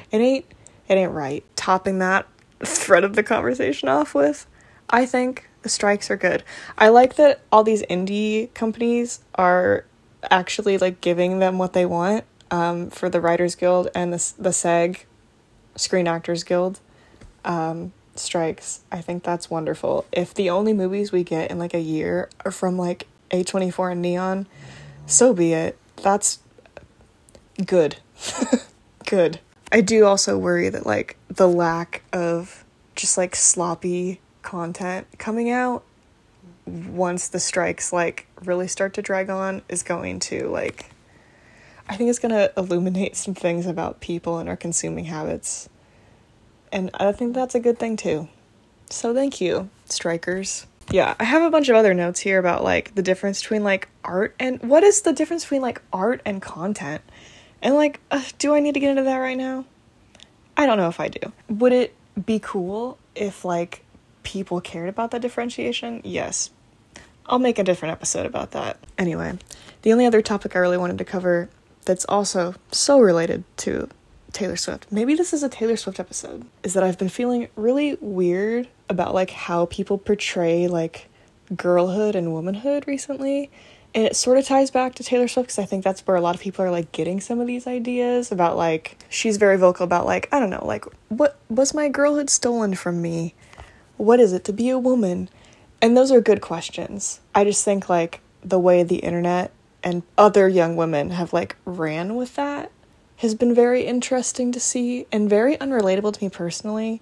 it 0.09 0.19
ain't 0.19 0.45
it 0.87 0.93
ain't 0.93 1.11
right. 1.11 1.43
Topping 1.57 1.99
that 1.99 2.27
thread 2.63 3.03
of 3.03 3.17
the 3.17 3.23
conversation 3.23 3.89
off 3.89 4.15
with, 4.15 4.47
I 4.89 5.05
think 5.05 5.46
strikes 5.65 6.09
are 6.09 6.17
good. 6.17 6.43
I 6.77 6.89
like 6.89 7.15
that 7.15 7.41
all 7.51 7.63
these 7.63 7.83
indie 7.83 8.53
companies 8.53 9.19
are 9.35 9.85
actually 10.29 10.77
like 10.77 11.01
giving 11.01 11.39
them 11.39 11.57
what 11.57 11.73
they 11.73 11.85
want 11.85 12.25
um, 12.51 12.89
for 12.89 13.09
the 13.09 13.21
Writers 13.21 13.55
Guild 13.55 13.89
and 13.95 14.13
the 14.13 14.33
the 14.37 14.53
SAG 14.53 15.05
Screen 15.75 16.07
Actors 16.07 16.43
Guild 16.43 16.79
um, 17.45 17.93
strikes. 18.15 18.81
I 18.91 19.01
think 19.01 19.23
that's 19.23 19.49
wonderful. 19.49 20.05
If 20.11 20.33
the 20.33 20.49
only 20.49 20.73
movies 20.73 21.11
we 21.11 21.23
get 21.23 21.51
in 21.51 21.59
like 21.59 21.73
a 21.73 21.79
year 21.79 22.29
are 22.45 22.51
from 22.51 22.77
like 22.77 23.07
A24 23.31 23.93
and 23.93 24.01
Neon, 24.01 24.47
so 25.05 25.33
be 25.33 25.53
it. 25.53 25.77
That's 25.97 26.39
good. 27.65 27.97
good. 29.05 29.39
I 29.71 29.81
do 29.81 30.05
also 30.05 30.37
worry 30.37 30.69
that 30.69 30.85
like 30.85 31.17
the 31.27 31.47
lack 31.47 32.03
of 32.13 32.63
just 32.95 33.17
like 33.17 33.35
sloppy 33.35 34.19
content 34.47 35.05
coming 35.17 35.49
out 35.49 35.83
once 36.65 37.27
the 37.27 37.39
strikes 37.39 37.91
like 37.91 38.27
really 38.45 38.67
start 38.67 38.93
to 38.93 39.01
drag 39.01 39.29
on 39.29 39.61
is 39.67 39.83
going 39.83 40.19
to 40.19 40.47
like 40.47 40.89
I 41.89 41.97
think 41.97 42.09
it's 42.09 42.19
going 42.19 42.33
to 42.33 42.51
illuminate 42.55 43.17
some 43.17 43.33
things 43.33 43.65
about 43.65 43.99
people 43.99 44.39
and 44.39 44.49
our 44.49 44.57
consuming 44.57 45.05
habits. 45.05 45.69
And 46.71 46.91
I 46.93 47.11
think 47.13 47.33
that's 47.33 47.55
a 47.55 47.59
good 47.59 47.79
thing 47.79 47.95
too. 47.95 48.27
So 48.89 49.13
thank 49.13 49.39
you, 49.39 49.69
strikers. 49.85 50.65
Yeah, 50.91 51.15
I 51.19 51.25
have 51.25 51.43
a 51.43 51.49
bunch 51.49 51.69
of 51.69 51.75
other 51.75 51.93
notes 51.93 52.21
here 52.21 52.39
about 52.39 52.63
like 52.63 52.95
the 52.95 53.01
difference 53.01 53.41
between 53.41 53.63
like 53.63 53.89
art 54.03 54.35
and 54.39 54.61
what 54.61 54.83
is 54.83 55.01
the 55.01 55.13
difference 55.13 55.43
between 55.43 55.61
like 55.61 55.81
art 55.91 56.21
and 56.25 56.41
content? 56.41 57.01
And 57.61 57.75
like, 57.75 57.99
uh, 58.11 58.23
do 58.37 58.53
I 58.53 58.59
need 58.59 58.73
to 58.75 58.79
get 58.79 58.91
into 58.91 59.03
that 59.03 59.17
right 59.17 59.37
now? 59.37 59.65
I 60.55 60.65
don't 60.65 60.77
know 60.77 60.89
if 60.89 60.99
I 60.99 61.09
do. 61.09 61.31
Would 61.49 61.73
it 61.73 61.93
be 62.25 62.39
cool 62.39 62.97
if 63.15 63.45
like 63.45 63.83
people 64.27 64.59
cared 64.59 64.89
about 64.89 65.11
that 65.11 65.21
differentiation? 65.21 66.01
Yes. 66.03 66.49
I'll 67.27 67.39
make 67.39 67.57
a 67.57 67.63
different 67.63 67.93
episode 67.93 68.25
about 68.25 68.51
that. 68.51 68.77
Anyway, 68.97 69.37
the 69.83 69.93
only 69.93 70.05
other 70.05 70.21
topic 70.21 70.53
I 70.53 70.59
really 70.59 70.77
wanted 70.77 70.97
to 70.97 71.05
cover 71.05 71.49
that's 71.85 72.03
also 72.05 72.53
so 72.69 72.99
related 72.99 73.45
to 73.57 73.87
Taylor 74.33 74.57
Swift. 74.57 74.85
Maybe 74.91 75.15
this 75.15 75.31
is 75.31 75.43
a 75.43 75.49
Taylor 75.49 75.77
Swift 75.77 75.97
episode. 75.97 76.45
Is 76.61 76.73
that 76.73 76.83
I've 76.83 76.97
been 76.97 77.07
feeling 77.07 77.47
really 77.55 77.97
weird 78.01 78.67
about 78.89 79.13
like 79.13 79.29
how 79.29 79.67
people 79.67 79.97
portray 79.97 80.67
like 80.67 81.07
girlhood 81.55 82.13
and 82.13 82.33
womanhood 82.33 82.85
recently. 82.85 83.49
And 83.95 84.05
it 84.05 84.17
sort 84.17 84.37
of 84.37 84.45
ties 84.45 84.69
back 84.69 84.95
to 84.95 85.03
Taylor 85.03 85.29
Swift 85.29 85.47
because 85.47 85.59
I 85.59 85.65
think 85.65 85.85
that's 85.85 86.05
where 86.05 86.17
a 86.17 86.21
lot 86.21 86.35
of 86.35 86.41
people 86.41 86.65
are 86.65 86.71
like 86.71 86.91
getting 86.91 87.21
some 87.21 87.39
of 87.39 87.47
these 87.47 87.65
ideas 87.65 88.29
about 88.29 88.57
like 88.57 88.97
she's 89.07 89.37
very 89.37 89.57
vocal 89.57 89.85
about 89.85 90.05
like 90.05 90.27
I 90.33 90.39
don't 90.41 90.49
know 90.49 90.65
like 90.65 90.83
what 91.07 91.39
was 91.49 91.73
my 91.73 91.87
girlhood 91.87 92.29
stolen 92.29 92.75
from 92.75 93.01
me? 93.01 93.33
What 93.97 94.19
is 94.19 94.33
it 94.33 94.43
to 94.45 94.53
be 94.53 94.69
a 94.69 94.79
woman? 94.79 95.29
And 95.81 95.95
those 95.95 96.11
are 96.11 96.21
good 96.21 96.41
questions. 96.41 97.19
I 97.35 97.43
just 97.43 97.63
think 97.63 97.89
like 97.89 98.21
the 98.43 98.59
way 98.59 98.83
the 98.83 98.97
internet 98.97 99.51
and 99.83 100.03
other 100.17 100.47
young 100.47 100.75
women 100.75 101.11
have 101.11 101.33
like 101.33 101.55
ran 101.65 102.15
with 102.15 102.35
that 102.35 102.71
has 103.17 103.33
been 103.33 103.53
very 103.53 103.83
interesting 103.83 104.51
to 104.51 104.59
see 104.59 105.07
and 105.11 105.29
very 105.29 105.57
unrelatable 105.57 106.13
to 106.13 106.23
me 106.23 106.29
personally. 106.29 107.01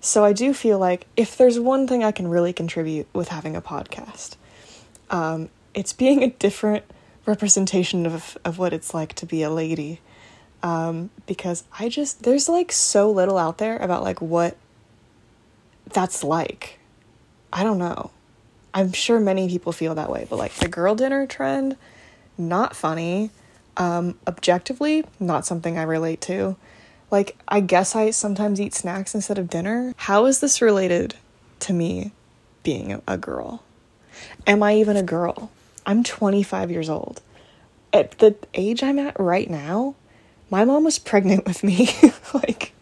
So 0.00 0.24
I 0.24 0.32
do 0.32 0.54
feel 0.54 0.78
like 0.78 1.06
if 1.16 1.36
there's 1.36 1.58
one 1.58 1.88
thing 1.88 2.04
I 2.04 2.12
can 2.12 2.28
really 2.28 2.52
contribute 2.52 3.08
with 3.12 3.28
having 3.28 3.56
a 3.56 3.60
podcast, 3.60 4.36
um, 5.10 5.48
it's 5.74 5.92
being 5.92 6.22
a 6.22 6.30
different 6.30 6.84
representation 7.26 8.06
of 8.06 8.38
of 8.44 8.58
what 8.58 8.72
it's 8.72 8.94
like 8.94 9.14
to 9.14 9.26
be 9.26 9.42
a 9.42 9.50
lady. 9.50 10.00
Um, 10.62 11.10
because 11.26 11.64
I 11.78 11.88
just 11.88 12.22
there's 12.22 12.48
like 12.48 12.72
so 12.72 13.10
little 13.10 13.38
out 13.38 13.58
there 13.58 13.76
about 13.78 14.02
like 14.02 14.20
what 14.20 14.56
that's 15.92 16.24
like. 16.24 16.78
I 17.52 17.64
don't 17.64 17.78
know. 17.78 18.10
I'm 18.74 18.92
sure 18.92 19.18
many 19.18 19.48
people 19.48 19.72
feel 19.72 19.94
that 19.94 20.10
way, 20.10 20.26
but 20.28 20.36
like 20.36 20.54
the 20.54 20.68
girl 20.68 20.94
dinner 20.94 21.26
trend, 21.26 21.76
not 22.36 22.76
funny. 22.76 23.30
Um, 23.76 24.18
objectively, 24.26 25.04
not 25.18 25.46
something 25.46 25.78
I 25.78 25.82
relate 25.82 26.20
to. 26.22 26.56
Like, 27.10 27.36
I 27.46 27.60
guess 27.60 27.96
I 27.96 28.10
sometimes 28.10 28.60
eat 28.60 28.74
snacks 28.74 29.14
instead 29.14 29.38
of 29.38 29.48
dinner. 29.48 29.94
How 29.96 30.26
is 30.26 30.40
this 30.40 30.60
related 30.60 31.14
to 31.60 31.72
me 31.72 32.12
being 32.62 33.00
a 33.06 33.16
girl? 33.16 33.62
Am 34.46 34.62
I 34.62 34.74
even 34.76 34.96
a 34.96 35.02
girl? 35.02 35.50
I'm 35.86 36.04
25 36.04 36.70
years 36.70 36.90
old. 36.90 37.22
At 37.92 38.18
the 38.18 38.36
age 38.52 38.82
I'm 38.82 38.98
at 38.98 39.18
right 39.18 39.48
now, 39.48 39.94
my 40.50 40.64
mom 40.64 40.84
was 40.84 40.98
pregnant 40.98 41.46
with 41.46 41.64
me. 41.64 41.88
like, 42.34 42.72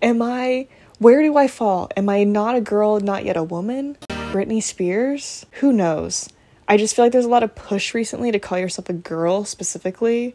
am 0.00 0.22
I, 0.22 0.68
where 0.98 1.22
do 1.22 1.36
I 1.36 1.46
fall? 1.46 1.90
Am 1.96 2.08
I 2.08 2.24
not 2.24 2.56
a 2.56 2.60
girl, 2.60 3.00
not 3.00 3.24
yet 3.24 3.36
a 3.36 3.42
woman? 3.42 3.98
Britney 4.08 4.62
Spears? 4.62 5.44
Who 5.60 5.72
knows? 5.72 6.28
I 6.68 6.76
just 6.76 6.96
feel 6.96 7.04
like 7.04 7.12
there's 7.12 7.24
a 7.24 7.30
lot 7.30 7.42
of 7.42 7.54
push 7.54 7.94
recently 7.94 8.32
to 8.32 8.38
call 8.38 8.58
yourself 8.58 8.88
a 8.88 8.94
girl 8.94 9.44
specifically. 9.44 10.34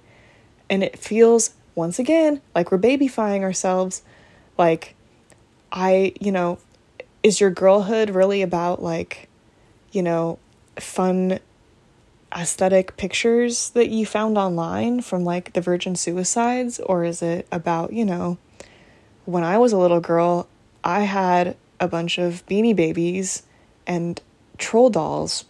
And 0.69 0.83
it 0.83 0.97
feels, 0.97 1.51
once 1.75 1.99
again, 1.99 2.41
like 2.55 2.71
we're 2.71 2.77
babyfying 2.77 3.41
ourselves. 3.41 4.03
Like, 4.57 4.95
I, 5.71 6.13
you 6.21 6.31
know, 6.31 6.59
is 7.23 7.41
your 7.41 7.49
girlhood 7.49 8.11
really 8.11 8.41
about 8.41 8.81
like, 8.81 9.29
you 9.91 10.01
know, 10.01 10.39
fun 10.79 11.39
aesthetic 12.33 12.95
pictures 12.95 13.71
that 13.71 13.89
you 13.89 14.05
found 14.05 14.37
online 14.37 15.01
from 15.01 15.25
like 15.25 15.53
the 15.53 15.61
Virgin 15.61 15.95
Suicides? 15.95 16.79
Or 16.79 17.03
is 17.03 17.21
it 17.21 17.47
about, 17.51 17.93
you 17.93 18.05
know, 18.05 18.37
when 19.25 19.43
I 19.43 19.57
was 19.57 19.73
a 19.73 19.77
little 19.77 19.99
girl, 19.99 20.47
I 20.83 21.01
had 21.01 21.55
a 21.79 21.87
bunch 21.87 22.17
of 22.17 22.45
beanie 22.47 22.75
babies 22.75 23.43
and 23.87 24.21
troll 24.57 24.89
dolls 24.89 25.45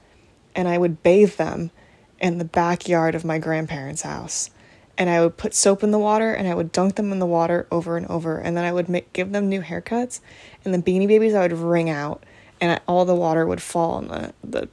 and 0.56 0.68
I 0.68 0.78
would 0.78 1.04
bathe 1.04 1.36
them 1.36 1.72
in 2.20 2.38
the 2.38 2.46
backyard 2.46 3.16
of 3.16 3.26
my 3.26 3.40
grandparents' 3.40 4.02
house. 4.02 4.50
And 4.98 5.10
I 5.10 5.22
would 5.22 5.38
put 5.38 5.54
soap 5.54 5.84
in 5.84 5.92
the 5.92 6.00
water 6.00 6.34
and 6.34 6.48
I 6.48 6.54
would 6.54 6.72
dunk 6.72 6.96
them 6.96 7.12
in 7.12 7.20
the 7.20 7.26
water 7.26 7.66
over 7.72 7.98
and 7.98 8.06
over. 8.08 8.38
And 8.38 8.56
then 8.56 8.66
I 8.66 8.72
would 8.72 8.90
make, 8.90 9.12
give 9.14 9.32
them 9.32 9.50
new 9.50 9.62
haircuts. 9.62 10.20
And 10.64 10.74
the 10.74 10.78
beanie 10.80 11.08
babies 11.08 11.34
I 11.34 11.42
would 11.42 11.54
wring 11.54 11.90
out 11.90 12.24
and 12.60 12.80
all 12.88 13.06
the 13.06 13.16
water 13.16 13.46
would 13.46 13.62
fall 13.62 13.94
on 13.94 14.08
the, 14.08 14.34
the 14.44 14.70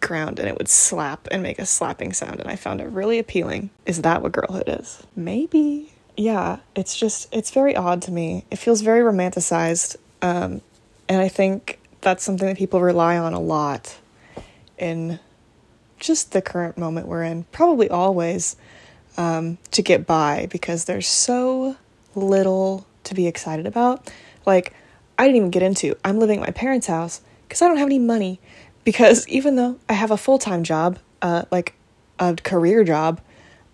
ground 0.00 0.38
and 0.38 0.48
it 0.48 0.56
would 0.58 0.68
slap 0.68 1.28
and 1.30 1.42
make 1.42 1.58
a 1.58 1.66
slapping 1.66 2.12
sound. 2.12 2.40
And 2.40 2.50
I 2.50 2.56
found 2.56 2.80
it 2.80 2.86
really 2.86 3.18
appealing. 3.18 3.70
Is 3.86 4.02
that 4.02 4.22
what 4.22 4.32
girlhood 4.32 4.64
is? 4.66 5.02
Maybe. 5.16 5.93
Yeah, 6.16 6.58
it's 6.76 6.96
just, 6.96 7.28
it's 7.32 7.50
very 7.50 7.74
odd 7.74 8.02
to 8.02 8.12
me. 8.12 8.44
It 8.50 8.56
feels 8.56 8.82
very 8.82 9.00
romanticized. 9.00 9.96
Um, 10.22 10.60
and 11.08 11.20
I 11.20 11.28
think 11.28 11.80
that's 12.00 12.22
something 12.22 12.46
that 12.46 12.56
people 12.56 12.80
rely 12.80 13.18
on 13.18 13.34
a 13.34 13.40
lot 13.40 13.98
in 14.78 15.18
just 15.98 16.32
the 16.32 16.42
current 16.42 16.78
moment 16.78 17.08
we're 17.08 17.22
in, 17.22 17.44
probably 17.50 17.88
always, 17.88 18.56
um, 19.16 19.58
to 19.70 19.82
get 19.82 20.06
by 20.06 20.46
because 20.50 20.84
there's 20.84 21.06
so 21.06 21.76
little 22.14 22.86
to 23.04 23.14
be 23.14 23.26
excited 23.26 23.66
about. 23.66 24.12
Like, 24.46 24.72
I 25.18 25.24
didn't 25.24 25.36
even 25.36 25.50
get 25.50 25.62
into, 25.62 25.96
I'm 26.04 26.18
living 26.18 26.40
at 26.40 26.46
my 26.46 26.52
parents' 26.52 26.86
house 26.86 27.20
because 27.42 27.62
I 27.62 27.68
don't 27.68 27.76
have 27.78 27.86
any 27.86 27.98
money. 27.98 28.40
Because 28.84 29.26
even 29.28 29.56
though 29.56 29.78
I 29.88 29.94
have 29.94 30.10
a 30.10 30.16
full 30.16 30.38
time 30.38 30.62
job, 30.62 30.98
uh, 31.22 31.44
like 31.50 31.74
a 32.18 32.34
career 32.34 32.84
job, 32.84 33.20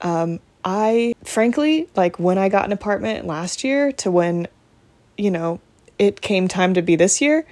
um, 0.01 0.39
I 0.65 1.15
frankly, 1.25 1.89
like 1.97 2.19
when 2.19 2.39
I 2.39 2.49
got 2.49 2.65
an 2.65 2.73
apartment 2.73 3.27
last 3.27 3.65
year 3.65 3.93
to 3.93 4.11
when, 4.11 4.49
you 5.17 5.31
know, 5.31 5.61
it 5.99 6.21
came 6.21 6.49
time 6.49 6.75
to 6.75 6.83
be 6.83 6.97
this 6.97 7.21
year, 7.21 7.47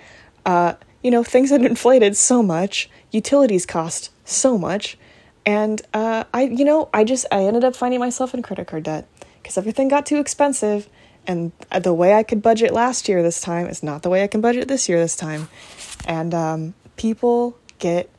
uh, 0.46 0.74
you 1.02 1.10
know, 1.10 1.22
things 1.22 1.50
had 1.50 1.62
inflated 1.64 2.16
so 2.16 2.42
much, 2.42 2.90
utilities 3.10 3.66
cost 3.66 4.10
so 4.24 4.58
much, 4.58 4.98
and 5.46 5.80
uh, 5.94 6.24
I, 6.34 6.42
you 6.42 6.64
know, 6.64 6.88
I 6.92 7.04
just 7.04 7.26
I 7.32 7.44
ended 7.44 7.64
up 7.64 7.74
finding 7.74 8.00
myself 8.00 8.34
in 8.34 8.42
credit 8.42 8.66
card 8.66 8.82
debt 8.82 9.08
because 9.40 9.56
everything 9.56 9.88
got 9.88 10.04
too 10.04 10.18
expensive, 10.18 10.88
and 11.26 11.52
the 11.80 11.94
way 11.94 12.14
I 12.14 12.22
could 12.22 12.42
budget 12.42 12.72
last 12.72 13.08
year 13.08 13.22
this 13.22 13.40
time 13.40 13.66
is 13.66 13.82
not 13.82 14.02
the 14.02 14.10
way 14.10 14.22
I 14.22 14.26
can 14.26 14.40
budget 14.40 14.68
this 14.68 14.88
year 14.88 14.98
this 14.98 15.16
time, 15.16 15.48
and 16.06 16.34
um, 16.34 16.74
people 16.96 17.56
get 17.78 18.10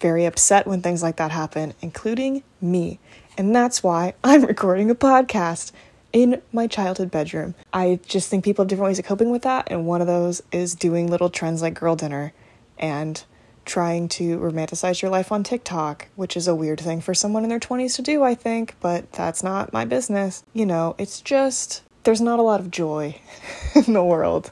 very 0.00 0.26
upset 0.26 0.66
when 0.66 0.82
things 0.82 1.02
like 1.02 1.16
that 1.16 1.30
happen, 1.30 1.72
including 1.80 2.42
me, 2.60 2.98
and 3.36 3.54
that's 3.54 3.82
why 3.82 4.14
I'm 4.22 4.44
recording 4.46 4.90
a 4.90 4.94
podcast 4.94 5.72
in 6.12 6.40
my 6.52 6.66
childhood 6.66 7.10
bedroom. 7.10 7.54
I 7.72 7.98
just 8.06 8.30
think 8.30 8.44
people 8.44 8.62
have 8.62 8.68
different 8.68 8.88
ways 8.90 8.98
of 8.98 9.04
coping 9.04 9.30
with 9.30 9.42
that, 9.42 9.68
and 9.70 9.86
one 9.86 10.00
of 10.00 10.06
those 10.06 10.42
is 10.52 10.74
doing 10.74 11.08
little 11.08 11.30
trends 11.30 11.62
like 11.62 11.74
girl 11.74 11.96
dinner 11.96 12.32
and 12.78 13.22
trying 13.64 14.08
to 14.08 14.38
romanticize 14.38 15.02
your 15.02 15.10
life 15.10 15.32
on 15.32 15.42
TikTok, 15.42 16.08
which 16.16 16.36
is 16.36 16.46
a 16.46 16.54
weird 16.54 16.80
thing 16.80 17.00
for 17.00 17.14
someone 17.14 17.44
in 17.44 17.48
their 17.48 17.60
20s 17.60 17.96
to 17.96 18.02
do, 18.02 18.22
I 18.22 18.34
think, 18.34 18.74
but 18.80 19.10
that's 19.12 19.42
not 19.42 19.72
my 19.72 19.84
business. 19.84 20.44
You 20.52 20.66
know, 20.66 20.94
it's 20.98 21.20
just, 21.20 21.82
there's 22.04 22.20
not 22.20 22.38
a 22.38 22.42
lot 22.42 22.60
of 22.60 22.70
joy 22.70 23.18
in 23.74 23.92
the 23.94 24.04
world. 24.04 24.50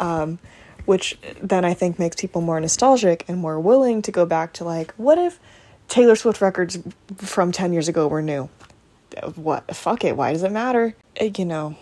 Um, 0.00 0.38
which 0.86 1.18
then 1.42 1.64
I 1.64 1.74
think 1.74 1.98
makes 1.98 2.16
people 2.16 2.40
more 2.40 2.60
nostalgic 2.60 3.24
and 3.28 3.38
more 3.38 3.60
willing 3.60 4.02
to 4.02 4.12
go 4.12 4.24
back 4.24 4.52
to 4.54 4.64
like, 4.64 4.94
what 4.94 5.18
if 5.18 5.38
Taylor 5.88 6.16
Swift 6.16 6.40
records 6.40 6.78
from 7.16 7.52
10 7.52 7.72
years 7.72 7.88
ago 7.88 8.08
were 8.08 8.22
new? 8.22 8.48
what 9.34 9.74
fuck 9.74 10.04
it 10.04 10.14
why 10.16 10.32
does 10.32 10.42
it 10.42 10.52
matter? 10.52 10.94
Uh, 11.20 11.28
you 11.36 11.44
know. 11.44 11.76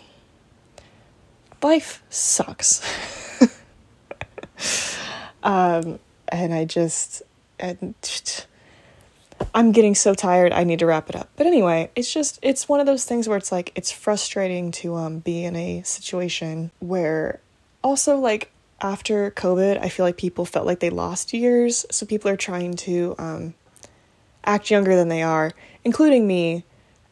Life 1.63 2.03
sucks. 2.11 2.81
Um 5.45 5.99
and 6.29 6.55
i 6.55 6.65
just 6.65 7.23
and 7.61 7.95
i'm 9.55 9.73
getting 9.73 9.95
so 9.95 10.15
tired 10.15 10.53
i 10.53 10.65
need 10.65 10.79
to 10.79 10.87
wrap 10.87 11.11
it 11.11 11.17
up. 11.17 11.29
But 11.37 11.47
anyway 11.47 11.91
it's 11.95 12.13
just 12.13 12.39
it's 12.41 12.67
one 12.69 12.81
of 12.81 12.87
those 12.87 13.05
things 13.05 13.29
where 13.29 13.37
it's 13.37 13.53
like 13.53 13.71
it's 13.75 13.93
frustrating 13.93 14.71
to 14.73 14.95
um 14.95 15.19
be 15.19 15.45
in 15.45 15.55
a 15.55 15.83
situation 15.83 16.71
where 16.81 17.41
also 17.83 18.17
like 18.17 18.51
after 18.81 19.31
covid 19.33 19.79
i 19.83 19.89
feel 19.89 20.07
like 20.07 20.17
people 20.17 20.47
felt 20.47 20.67
like 20.67 20.81
they 20.81 20.91
lost 20.91 21.35
years. 21.35 21.85
So 21.91 22.07
people 22.07 22.31
are 22.31 22.37
trying 22.37 22.75
to 22.77 23.15
um 23.19 23.55
act 24.45 24.71
younger 24.71 24.95
than 24.95 25.09
they 25.09 25.23
are 25.23 25.53
including 25.85 26.27
me 26.27 26.65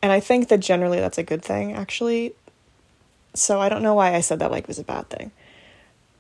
and 0.03 0.11
I 0.11 0.19
think 0.19 0.49
that 0.49 0.59
generally 0.59 0.99
that's 0.99 1.17
a 1.17 1.23
good 1.23 1.43
thing, 1.43 1.73
actually. 1.73 2.35
So 3.35 3.61
I 3.61 3.69
don't 3.69 3.83
know 3.83 3.95
why 3.95 4.15
I 4.15 4.21
said 4.21 4.41
that 4.41 4.51
like 4.51 4.65
it 4.65 4.69
was 4.69 4.81
a 4.81 4.85
bad 4.85 5.09
thing. 5.09 5.31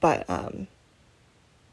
But 0.00 0.28
um, 0.30 0.68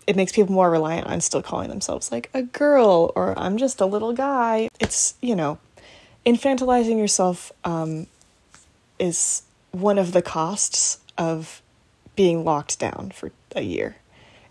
it 0.07 0.15
makes 0.15 0.31
people 0.31 0.53
more 0.53 0.71
reliant 0.71 1.07
on 1.07 1.21
still 1.21 1.43
calling 1.43 1.69
themselves 1.69 2.11
like 2.11 2.29
a 2.33 2.41
girl 2.41 3.13
or 3.15 3.37
I'm 3.37 3.57
just 3.57 3.79
a 3.79 3.85
little 3.85 4.13
guy. 4.13 4.69
It's, 4.79 5.13
you 5.21 5.35
know, 5.35 5.59
infantilizing 6.25 6.97
yourself 6.97 7.51
um, 7.63 8.07
is 8.97 9.43
one 9.71 9.99
of 9.99 10.11
the 10.11 10.23
costs 10.23 10.99
of 11.17 11.61
being 12.15 12.43
locked 12.43 12.79
down 12.79 13.11
for 13.13 13.31
a 13.55 13.61
year, 13.61 13.97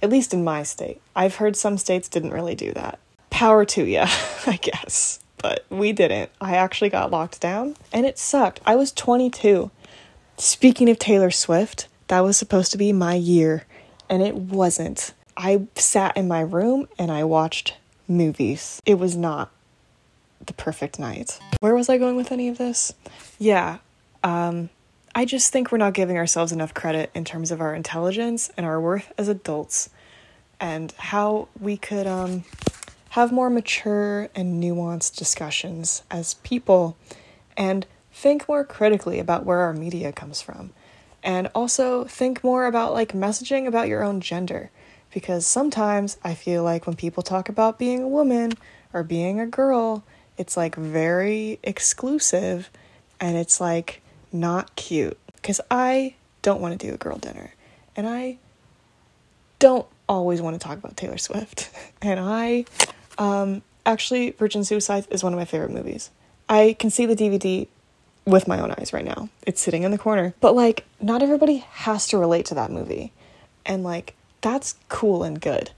at 0.00 0.10
least 0.10 0.32
in 0.32 0.44
my 0.44 0.62
state. 0.62 1.00
I've 1.14 1.36
heard 1.36 1.56
some 1.56 1.76
states 1.76 2.08
didn't 2.08 2.30
really 2.32 2.54
do 2.54 2.72
that. 2.72 3.00
Power 3.30 3.64
to 3.64 3.84
you, 3.84 4.00
I 4.46 4.58
guess. 4.60 5.20
But 5.38 5.64
we 5.70 5.92
didn't. 5.92 6.30
I 6.40 6.56
actually 6.56 6.90
got 6.90 7.10
locked 7.10 7.40
down 7.40 7.76
and 7.92 8.04
it 8.04 8.18
sucked. 8.18 8.60
I 8.66 8.74
was 8.74 8.90
22. 8.92 9.70
Speaking 10.36 10.88
of 10.90 10.98
Taylor 10.98 11.30
Swift, 11.30 11.86
that 12.08 12.20
was 12.20 12.36
supposed 12.36 12.72
to 12.72 12.78
be 12.78 12.92
my 12.92 13.14
year 13.14 13.64
and 14.10 14.22
it 14.22 14.34
wasn't. 14.34 15.12
I 15.36 15.66
sat 15.76 16.16
in 16.16 16.26
my 16.26 16.40
room 16.40 16.88
and 16.98 17.12
I 17.12 17.22
watched 17.24 17.76
movies. 18.08 18.80
It 18.84 18.94
was 18.98 19.16
not 19.16 19.50
the 20.44 20.52
perfect 20.54 20.98
night. 20.98 21.38
Where 21.60 21.74
was 21.74 21.88
I 21.88 21.98
going 21.98 22.16
with 22.16 22.32
any 22.32 22.48
of 22.48 22.58
this? 22.58 22.92
Yeah, 23.38 23.78
um, 24.24 24.70
I 25.14 25.24
just 25.24 25.52
think 25.52 25.70
we're 25.70 25.78
not 25.78 25.94
giving 25.94 26.16
ourselves 26.16 26.52
enough 26.52 26.74
credit 26.74 27.10
in 27.14 27.24
terms 27.24 27.50
of 27.50 27.60
our 27.60 27.74
intelligence 27.74 28.50
and 28.56 28.64
our 28.64 28.80
worth 28.80 29.12
as 29.18 29.28
adults 29.28 29.90
and 30.60 30.92
how 30.92 31.48
we 31.60 31.76
could 31.76 32.06
um, 32.06 32.44
have 33.10 33.32
more 33.32 33.50
mature 33.50 34.28
and 34.34 34.62
nuanced 34.62 35.16
discussions 35.16 36.02
as 36.10 36.34
people 36.34 36.96
and 37.56 37.86
think 38.12 38.48
more 38.48 38.64
critically 38.64 39.18
about 39.18 39.44
where 39.44 39.60
our 39.60 39.72
media 39.72 40.12
comes 40.12 40.40
from 40.40 40.70
and 41.22 41.50
also 41.54 42.04
think 42.04 42.42
more 42.44 42.66
about 42.66 42.92
like 42.92 43.12
messaging 43.12 43.66
about 43.66 43.88
your 43.88 44.02
own 44.02 44.20
gender 44.20 44.70
because 45.12 45.46
sometimes 45.46 46.18
I 46.22 46.34
feel 46.34 46.62
like 46.62 46.86
when 46.86 46.96
people 46.96 47.22
talk 47.22 47.48
about 47.48 47.78
being 47.78 48.02
a 48.02 48.08
woman 48.08 48.52
or 48.92 49.02
being 49.02 49.40
a 49.40 49.46
girl, 49.46 50.04
it's 50.36 50.56
like 50.56 50.74
very 50.74 51.58
exclusive 51.62 52.70
and 53.20 53.36
it's 53.36 53.60
like 53.60 54.02
not 54.32 54.76
cute. 54.76 55.18
Because 55.34 55.60
I 55.70 56.14
don't 56.42 56.60
want 56.60 56.78
to 56.78 56.86
do 56.86 56.94
a 56.94 56.98
girl 56.98 57.16
dinner 57.16 57.54
and 57.96 58.08
I 58.08 58.38
don't 59.58 59.86
always 60.08 60.40
want 60.40 60.60
to 60.60 60.64
talk 60.64 60.78
about 60.78 60.96
Taylor 60.96 61.18
Swift. 61.18 61.70
and 62.02 62.20
I 62.20 62.66
um, 63.18 63.62
actually, 63.84 64.30
Virgin 64.30 64.64
Suicides 64.64 65.06
is 65.10 65.22
one 65.22 65.32
of 65.32 65.38
my 65.38 65.44
favorite 65.44 65.70
movies. 65.70 66.10
I 66.48 66.76
can 66.78 66.90
see 66.90 67.04
the 67.04 67.16
DVD 67.16 67.68
with 68.24 68.46
my 68.46 68.60
own 68.60 68.70
eyes 68.72 68.92
right 68.92 69.04
now. 69.04 69.28
It's 69.46 69.60
sitting 69.60 69.82
in 69.82 69.90
the 69.90 69.98
corner. 69.98 70.34
But 70.40 70.54
like, 70.54 70.84
not 71.00 71.22
everybody 71.22 71.58
has 71.58 72.06
to 72.08 72.18
relate 72.18 72.46
to 72.46 72.54
that 72.54 72.70
movie. 72.70 73.12
And 73.66 73.82
like, 73.82 74.14
that's 74.40 74.76
cool 74.88 75.22
and 75.22 75.40
good. 75.40 75.70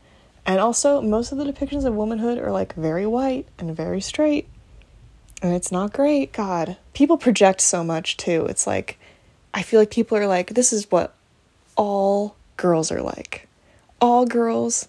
And 0.46 0.58
also, 0.58 1.00
most 1.00 1.32
of 1.32 1.38
the 1.38 1.44
depictions 1.44 1.84
of 1.84 1.94
womanhood 1.94 2.38
are 2.38 2.50
like 2.50 2.74
very 2.74 3.06
white 3.06 3.46
and 3.58 3.76
very 3.76 4.00
straight. 4.00 4.48
And 5.42 5.54
it's 5.54 5.72
not 5.72 5.92
great. 5.92 6.32
God. 6.32 6.76
People 6.92 7.16
project 7.16 7.60
so 7.60 7.82
much 7.82 8.16
too. 8.16 8.46
It's 8.46 8.66
like, 8.66 8.98
I 9.54 9.62
feel 9.62 9.80
like 9.80 9.90
people 9.90 10.18
are 10.18 10.26
like, 10.26 10.50
this 10.50 10.72
is 10.72 10.90
what 10.90 11.14
all 11.76 12.36
girls 12.56 12.92
are 12.92 13.02
like. 13.02 13.48
All 14.00 14.26
girls 14.26 14.88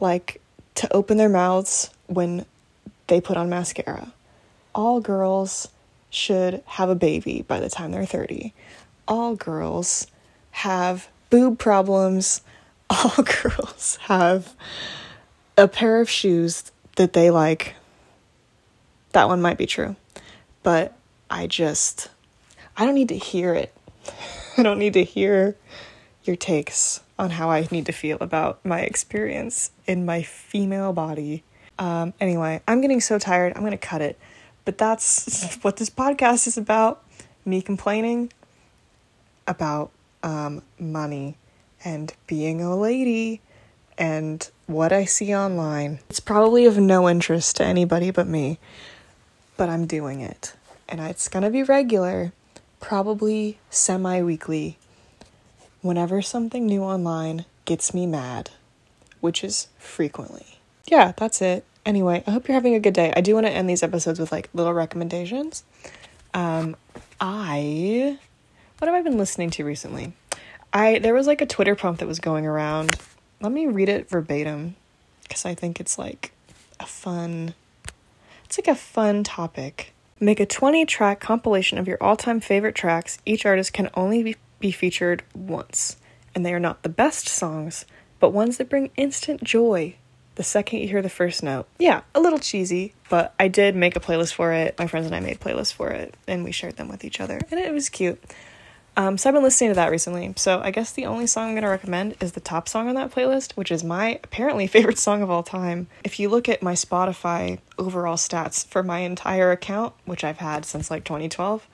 like 0.00 0.40
to 0.76 0.92
open 0.94 1.16
their 1.16 1.28
mouths 1.28 1.90
when 2.06 2.46
they 3.08 3.20
put 3.20 3.36
on 3.36 3.48
mascara. 3.48 4.12
All 4.74 5.00
girls 5.00 5.68
should 6.10 6.62
have 6.66 6.88
a 6.88 6.94
baby 6.94 7.44
by 7.46 7.60
the 7.60 7.68
time 7.68 7.92
they're 7.92 8.06
30. 8.06 8.52
All 9.08 9.34
girls 9.36 10.06
have 10.52 11.08
boob 11.30 11.58
problems. 11.58 12.42
All 12.90 13.22
girls 13.22 13.98
have 14.02 14.54
a 15.56 15.66
pair 15.66 16.00
of 16.00 16.08
shoes 16.08 16.70
that 16.96 17.12
they 17.12 17.30
like. 17.30 17.74
That 19.12 19.28
one 19.28 19.42
might 19.42 19.58
be 19.58 19.66
true. 19.66 19.96
But 20.62 20.96
I 21.30 21.46
just, 21.46 22.10
I 22.76 22.84
don't 22.84 22.94
need 22.94 23.08
to 23.08 23.16
hear 23.16 23.54
it. 23.54 23.74
I 24.58 24.62
don't 24.62 24.78
need 24.78 24.94
to 24.94 25.04
hear 25.04 25.56
your 26.26 26.36
takes 26.36 27.00
on 27.18 27.30
how 27.30 27.50
I 27.50 27.66
need 27.70 27.86
to 27.86 27.92
feel 27.92 28.18
about 28.20 28.64
my 28.64 28.80
experience 28.80 29.70
in 29.86 30.04
my 30.04 30.22
female 30.22 30.92
body. 30.92 31.44
Um, 31.78 32.14
anyway, 32.20 32.60
I'm 32.66 32.80
getting 32.80 33.00
so 33.00 33.18
tired. 33.18 33.52
I'm 33.54 33.62
to 33.72 33.78
cut 33.78 34.02
it. 34.02 34.18
But 34.64 34.78
that's 34.78 35.56
what 35.62 35.76
this 35.76 35.90
podcast 35.90 36.46
is 36.46 36.58
about 36.58 37.02
me 37.44 37.62
complaining 37.62 38.32
about 39.46 39.90
um, 40.22 40.62
money 40.78 41.36
and 41.84 42.12
being 42.26 42.60
a 42.60 42.76
lady 42.76 43.40
and 43.96 44.50
what 44.66 44.92
I 44.92 45.04
see 45.04 45.34
online. 45.34 46.00
It's 46.10 46.20
probably 46.20 46.66
of 46.66 46.76
no 46.78 47.08
interest 47.08 47.56
to 47.56 47.64
anybody 47.64 48.10
but 48.10 48.26
me, 48.26 48.58
but 49.56 49.68
I'm 49.68 49.86
doing 49.86 50.20
it. 50.20 50.54
And 50.88 51.00
it's 51.00 51.28
gonna 51.28 51.50
be 51.50 51.62
regular, 51.62 52.32
probably 52.80 53.58
semi 53.70 54.22
weekly, 54.22 54.78
whenever 55.86 56.22
something 56.22 56.66
new 56.66 56.82
online 56.82 57.44
gets 57.64 57.94
me 57.94 58.06
mad, 58.06 58.50
which 59.20 59.42
is 59.42 59.68
frequently. 59.78 60.58
Yeah, 60.86 61.12
that's 61.16 61.42
it. 61.42 61.64
Anyway, 61.84 62.22
I 62.26 62.30
hope 62.30 62.48
you're 62.48 62.54
having 62.54 62.74
a 62.74 62.80
good 62.80 62.94
day. 62.94 63.12
I 63.16 63.20
do 63.20 63.34
want 63.34 63.46
to 63.46 63.52
end 63.52 63.68
these 63.68 63.82
episodes 63.82 64.18
with 64.18 64.32
like 64.32 64.48
little 64.52 64.72
recommendations. 64.72 65.64
Um, 66.34 66.76
I 67.20 68.18
what 68.78 68.88
have 68.88 68.94
I 68.94 69.02
been 69.02 69.18
listening 69.18 69.50
to 69.50 69.64
recently? 69.64 70.12
I 70.72 70.98
there 70.98 71.14
was 71.14 71.26
like 71.26 71.40
a 71.40 71.46
Twitter 71.46 71.74
prompt 71.74 72.00
that 72.00 72.06
was 72.06 72.18
going 72.18 72.46
around. 72.46 72.96
Let 73.40 73.52
me 73.52 73.66
read 73.66 73.88
it 73.88 74.08
verbatim 74.08 74.76
because 75.22 75.44
I 75.44 75.54
think 75.54 75.80
it's 75.80 75.98
like 75.98 76.32
a 76.78 76.86
fun 76.86 77.54
it's 78.44 78.58
like 78.58 78.68
a 78.68 78.74
fun 78.74 79.24
topic. 79.24 79.92
Make 80.18 80.40
a 80.40 80.46
20 80.46 80.86
track 80.86 81.20
compilation 81.20 81.78
of 81.78 81.88
your 81.88 81.98
all-time 82.00 82.40
favorite 82.40 82.74
tracks. 82.74 83.18
Each 83.26 83.44
artist 83.44 83.72
can 83.72 83.90
only 83.94 84.22
be, 84.22 84.36
be 84.60 84.70
featured 84.70 85.22
once, 85.34 85.96
and 86.34 86.44
they 86.44 86.54
are 86.54 86.60
not 86.60 86.82
the 86.82 86.88
best 86.88 87.28
songs, 87.28 87.84
but 88.18 88.30
ones 88.30 88.56
that 88.56 88.68
bring 88.68 88.90
instant 88.96 89.44
joy 89.44 89.96
the 90.36 90.44
second 90.44 90.80
you 90.80 90.88
hear 90.88 91.02
the 91.02 91.08
first 91.08 91.42
note. 91.42 91.66
Yeah, 91.78 92.02
a 92.14 92.20
little 92.20 92.38
cheesy, 92.38 92.92
but 93.08 93.34
I 93.40 93.48
did 93.48 93.74
make 93.74 93.96
a 93.96 94.00
playlist 94.00 94.34
for 94.34 94.52
it. 94.52 94.78
My 94.78 94.86
friends 94.86 95.06
and 95.06 95.14
I 95.14 95.20
made 95.20 95.40
playlists 95.40 95.72
for 95.72 95.90
it, 95.90 96.14
and 96.28 96.44
we 96.44 96.52
shared 96.52 96.76
them 96.76 96.88
with 96.88 97.04
each 97.04 97.20
other, 97.20 97.40
and 97.50 97.58
it 97.58 97.72
was 97.72 97.88
cute. 97.88 98.22
Um, 98.98 99.18
so 99.18 99.28
I've 99.28 99.34
been 99.34 99.42
listening 99.42 99.70
to 99.70 99.74
that 99.74 99.90
recently. 99.90 100.32
So 100.36 100.60
I 100.60 100.70
guess 100.70 100.92
the 100.92 101.04
only 101.04 101.26
song 101.26 101.48
I'm 101.48 101.52
going 101.52 101.64
to 101.64 101.68
recommend 101.68 102.16
is 102.20 102.32
the 102.32 102.40
top 102.40 102.66
song 102.68 102.88
on 102.88 102.94
that 102.94 103.10
playlist, 103.10 103.52
which 103.52 103.70
is 103.70 103.84
my 103.84 104.20
apparently 104.24 104.66
favorite 104.66 104.98
song 104.98 105.22
of 105.22 105.30
all 105.30 105.42
time. 105.42 105.88
If 106.04 106.18
you 106.18 106.28
look 106.28 106.48
at 106.48 106.62
my 106.62 106.72
Spotify 106.72 107.58
overall 107.78 108.16
stats 108.16 108.66
for 108.66 108.82
my 108.82 109.00
entire 109.00 109.50
account, 109.52 109.94
which 110.04 110.24
I've 110.24 110.38
had 110.38 110.64
since 110.64 110.90
like 110.90 111.04
2012, 111.04 111.66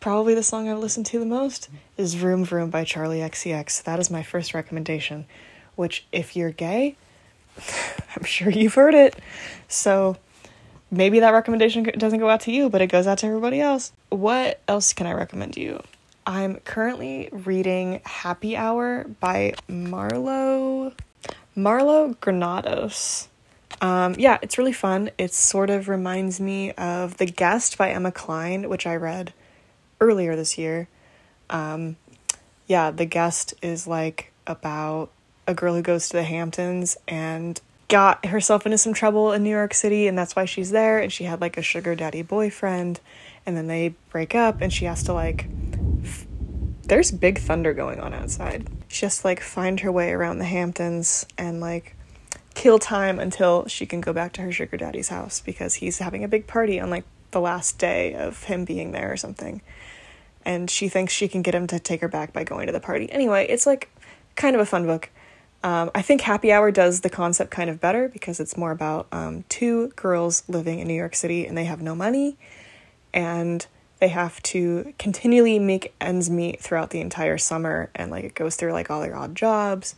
probably 0.00 0.34
the 0.34 0.42
song 0.42 0.68
I've 0.68 0.78
listened 0.78 1.06
to 1.06 1.18
the 1.18 1.26
most 1.26 1.68
is 1.96 2.14
Vroom 2.14 2.44
Vroom 2.44 2.70
by 2.70 2.84
Charli 2.84 3.18
XCX. 3.18 3.82
That 3.84 3.98
is 3.98 4.10
my 4.10 4.22
first 4.22 4.54
recommendation, 4.54 5.26
which 5.74 6.06
if 6.12 6.36
you're 6.36 6.50
gay, 6.50 6.96
I'm 8.16 8.24
sure 8.24 8.50
you've 8.50 8.74
heard 8.74 8.94
it. 8.94 9.16
So 9.68 10.16
maybe 10.90 11.20
that 11.20 11.30
recommendation 11.30 11.84
doesn't 11.84 12.20
go 12.20 12.28
out 12.28 12.40
to 12.42 12.52
you, 12.52 12.68
but 12.68 12.80
it 12.82 12.88
goes 12.88 13.06
out 13.06 13.18
to 13.18 13.26
everybody 13.26 13.60
else. 13.60 13.92
What 14.10 14.60
else 14.68 14.92
can 14.92 15.06
I 15.06 15.12
recommend 15.12 15.54
to 15.54 15.60
you? 15.60 15.82
I'm 16.26 16.56
currently 16.56 17.28
reading 17.30 18.00
Happy 18.04 18.56
Hour 18.56 19.04
by 19.20 19.54
Marlowe 19.68 20.92
Marlowe 21.54 22.14
Granados. 22.20 23.28
Um, 23.80 24.14
yeah, 24.18 24.38
it's 24.42 24.58
really 24.58 24.72
fun. 24.72 25.10
It 25.18 25.32
sort 25.32 25.70
of 25.70 25.88
reminds 25.88 26.40
me 26.40 26.72
of 26.72 27.16
The 27.16 27.26
Guest 27.26 27.78
by 27.78 27.90
Emma 27.90 28.12
Cline, 28.12 28.68
which 28.68 28.86
I 28.86 28.96
read 28.96 29.32
earlier 30.00 30.36
this 30.36 30.58
year. 30.58 30.88
Um, 31.50 31.96
yeah, 32.66 32.90
The 32.90 33.04
Guest 33.04 33.54
is 33.62 33.86
like 33.86 34.32
about 34.46 35.10
a 35.46 35.54
girl 35.54 35.74
who 35.74 35.82
goes 35.82 36.08
to 36.08 36.16
the 36.16 36.24
Hamptons 36.24 36.96
and 37.06 37.60
got 37.88 38.26
herself 38.26 38.66
into 38.66 38.78
some 38.78 38.92
trouble 38.92 39.32
in 39.32 39.42
New 39.42 39.50
York 39.50 39.74
City, 39.74 40.06
and 40.06 40.18
that's 40.18 40.34
why 40.34 40.44
she's 40.44 40.70
there. 40.70 40.98
And 40.98 41.12
she 41.12 41.24
had 41.24 41.40
like 41.40 41.56
a 41.56 41.62
sugar 41.62 41.94
daddy 41.94 42.22
boyfriend, 42.22 43.00
and 43.44 43.56
then 43.56 43.66
they 43.68 43.94
break 44.10 44.34
up, 44.34 44.60
and 44.60 44.72
she 44.72 44.86
has 44.86 45.02
to 45.04 45.12
like. 45.12 45.46
F- 46.02 46.26
there's 46.84 47.10
big 47.10 47.38
thunder 47.38 47.74
going 47.74 48.00
on 48.00 48.14
outside. 48.14 48.68
She 48.88 49.06
has 49.06 49.20
to 49.20 49.26
like 49.26 49.40
find 49.40 49.80
her 49.80 49.90
way 49.90 50.12
around 50.12 50.38
the 50.38 50.44
Hamptons 50.44 51.26
and 51.36 51.60
like 51.60 51.96
kill 52.54 52.78
time 52.78 53.18
until 53.18 53.66
she 53.66 53.86
can 53.86 54.00
go 54.00 54.12
back 54.12 54.32
to 54.32 54.42
her 54.42 54.52
sugar 54.52 54.76
daddy's 54.76 55.08
house 55.08 55.40
because 55.40 55.74
he's 55.74 55.98
having 55.98 56.24
a 56.24 56.28
big 56.28 56.46
party 56.46 56.80
on 56.80 56.88
like 56.88 57.04
the 57.32 57.40
last 57.40 57.78
day 57.78 58.14
of 58.14 58.44
him 58.44 58.64
being 58.64 58.92
there 58.92 59.12
or 59.12 59.16
something. 59.16 59.60
And 60.46 60.70
she 60.70 60.88
thinks 60.88 61.12
she 61.12 61.28
can 61.28 61.42
get 61.42 61.54
him 61.54 61.66
to 61.66 61.78
take 61.78 62.00
her 62.00 62.08
back 62.08 62.32
by 62.32 62.44
going 62.44 62.66
to 62.66 62.72
the 62.72 62.80
party. 62.80 63.12
Anyway, 63.12 63.46
it's 63.48 63.66
like 63.66 63.90
kind 64.36 64.54
of 64.56 64.62
a 64.62 64.66
fun 64.66 64.86
book. 64.86 65.10
Um, 65.62 65.90
I 65.94 66.00
think 66.00 66.20
Happy 66.20 66.52
Hour 66.52 66.70
does 66.70 67.00
the 67.00 67.10
concept 67.10 67.50
kind 67.50 67.68
of 67.68 67.80
better 67.80 68.08
because 68.08 68.38
it's 68.38 68.56
more 68.56 68.70
about 68.70 69.08
um, 69.10 69.44
two 69.48 69.88
girls 69.96 70.44
living 70.48 70.78
in 70.78 70.86
New 70.86 70.94
York 70.94 71.16
City 71.16 71.46
and 71.46 71.58
they 71.58 71.64
have 71.64 71.82
no 71.82 71.94
money 71.94 72.38
and 73.12 73.66
they 73.98 74.08
have 74.08 74.40
to 74.44 74.94
continually 74.98 75.58
make 75.58 75.94
ends 76.00 76.30
meet 76.30 76.60
throughout 76.60 76.90
the 76.90 77.00
entire 77.00 77.38
summer 77.38 77.90
and 77.94 78.10
like 78.10 78.24
it 78.24 78.34
goes 78.34 78.54
through 78.54 78.72
like 78.72 78.90
all 78.90 79.00
their 79.00 79.16
odd 79.16 79.34
jobs 79.34 79.96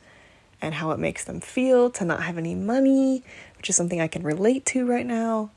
and 0.62 0.74
how 0.74 0.90
it 0.92 0.98
makes 0.98 1.24
them 1.24 1.40
feel 1.40 1.90
to 1.90 2.04
not 2.04 2.22
have 2.22 2.38
any 2.38 2.54
money, 2.54 3.22
which 3.56 3.68
is 3.68 3.76
something 3.76 4.00
I 4.00 4.08
can 4.08 4.22
relate 4.22 4.64
to 4.66 4.86
right 4.86 5.06
now. 5.06 5.50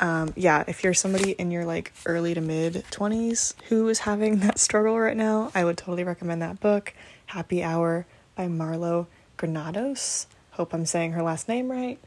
Um, 0.00 0.32
yeah, 0.36 0.64
if 0.66 0.84
you're 0.84 0.94
somebody 0.94 1.32
in 1.32 1.50
your 1.50 1.64
like 1.64 1.92
early 2.06 2.34
to 2.34 2.40
mid 2.40 2.84
20s 2.90 3.54
who 3.68 3.88
is 3.88 4.00
having 4.00 4.38
that 4.40 4.58
struggle 4.58 4.98
right 4.98 5.16
now, 5.16 5.50
I 5.54 5.64
would 5.64 5.76
totally 5.76 6.04
recommend 6.04 6.42
that 6.42 6.60
book, 6.60 6.94
Happy 7.26 7.62
Hour 7.62 8.06
by 8.36 8.48
Marlowe 8.48 9.08
Granados. 9.36 10.26
Hope 10.52 10.72
I'm 10.72 10.86
saying 10.86 11.12
her 11.12 11.22
last 11.22 11.48
name 11.48 11.70
right. 11.70 11.98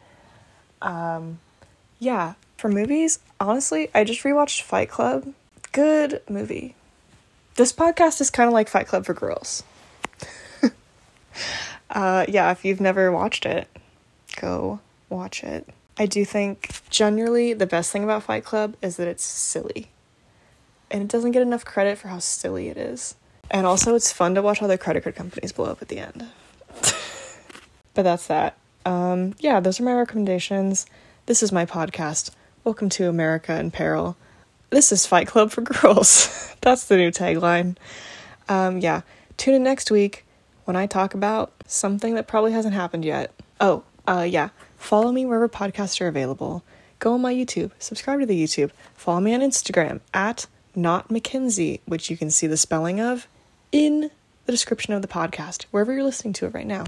Um, 0.82 1.40
yeah, 2.00 2.34
for 2.58 2.70
movies, 2.70 3.20
honestly, 3.40 3.90
I 3.94 4.04
just 4.04 4.24
rewatched 4.24 4.62
Fight 4.62 4.90
Club. 4.90 5.34
Good 5.72 6.22
movie. 6.30 6.76
This 7.56 7.74
podcast 7.74 8.22
is 8.22 8.30
kind 8.30 8.48
of 8.48 8.54
like 8.54 8.70
Fight 8.70 8.88
Club 8.88 9.06
for 9.06 9.14
girls. 9.14 9.64
uh, 11.90 12.26
yeah, 12.28 12.52
if 12.52 12.66
you've 12.66 12.82
never 12.82 13.12
watched 13.12 13.46
it, 13.46 13.68
go 14.40 14.80
watch 15.10 15.44
it. 15.44 15.68
I 16.02 16.08
do 16.08 16.26
think 16.26 16.82
generally 16.90 17.54
the 17.54 17.68
best 17.68 17.92
thing 17.92 18.04
about 18.04 18.24
Fight 18.24 18.44
Club 18.44 18.76
is 18.82 18.98
that 18.98 19.08
it's 19.08 19.24
silly. 19.24 19.92
And 20.90 21.04
it 21.04 21.08
doesn't 21.08 21.30
get 21.30 21.44
enough 21.44 21.64
credit 21.64 22.00
for 22.00 22.08
how 22.08 22.18
silly 22.18 22.70
it 22.70 22.78
is. 22.78 23.14
And 23.52 23.68
also, 23.68 23.94
it's 23.94 24.12
fun 24.12 24.34
to 24.34 24.42
watch 24.42 24.64
other 24.64 24.80
credit 24.80 25.04
card 25.04 25.16
companies 25.16 25.52
blow 25.52 25.70
up 25.70 25.80
at 25.80 25.90
the 25.90 26.00
end. 26.00 26.26
but 27.94 28.02
that's 28.02 28.26
that. 28.26 28.58
Um, 28.84 29.36
yeah, 29.38 29.60
those 29.60 29.80
are 29.80 29.84
my 29.84 29.94
recommendations. 29.94 30.88
This 31.28 31.44
is 31.44 31.52
my 31.52 31.68
podcast. 31.68 32.32
Welcome 32.64 32.90
to 32.90 33.08
America 33.08 33.60
in 33.60 33.70
Peril. 33.70 34.18
This 34.72 34.92
is 34.92 35.06
Fight 35.06 35.28
Club 35.28 35.52
for 35.52 35.62
Girls. 35.62 36.56
that's 36.62 36.86
the 36.86 36.98
new 36.98 37.12
tagline. 37.12 37.78
Um, 38.50 38.80
yeah, 38.80 39.02
tune 39.38 39.54
in 39.54 39.62
next 39.62 39.92
week 39.92 40.26
when 40.66 40.76
I 40.76 40.88
talk 40.88 41.14
about 41.14 41.54
something 41.68 42.16
that 42.16 42.26
probably 42.26 42.54
hasn't 42.54 42.74
happened 42.74 43.06
yet. 43.06 43.32
Oh, 43.60 43.84
uh, 44.08 44.26
yeah. 44.28 44.50
Follow 44.82 45.12
me 45.12 45.28
wherever 45.28 45.48
podcasts 45.48 46.02
are 46.02 46.08
available. 46.08 46.64
Go 46.98 47.14
on 47.14 47.22
my 47.22 47.34
YouTube, 47.34 47.70
subscribe 47.78 48.20
to 48.20 48.26
the 48.26 48.44
YouTube, 48.44 48.72
follow 48.96 49.20
me 49.20 49.34
on 49.34 49.40
Instagram 49.40 50.02
at 50.12 50.48
not 50.76 51.10
McKinzie, 51.10 51.82
which 51.86 52.10
you 52.10 52.18
can 52.18 52.32
see 52.32 52.48
the 52.48 52.58
spelling 52.58 53.00
of 53.00 53.28
in 53.72 54.10
the 54.48 54.52
description 54.52 54.94
of 54.96 55.04
the 55.04 55.08
podcast, 55.08 55.66
wherever 55.70 55.94
you're 55.94 56.04
listening 56.04 56.34
to 56.34 56.48
it 56.48 56.56
right 56.56 56.66
now. 56.66 56.86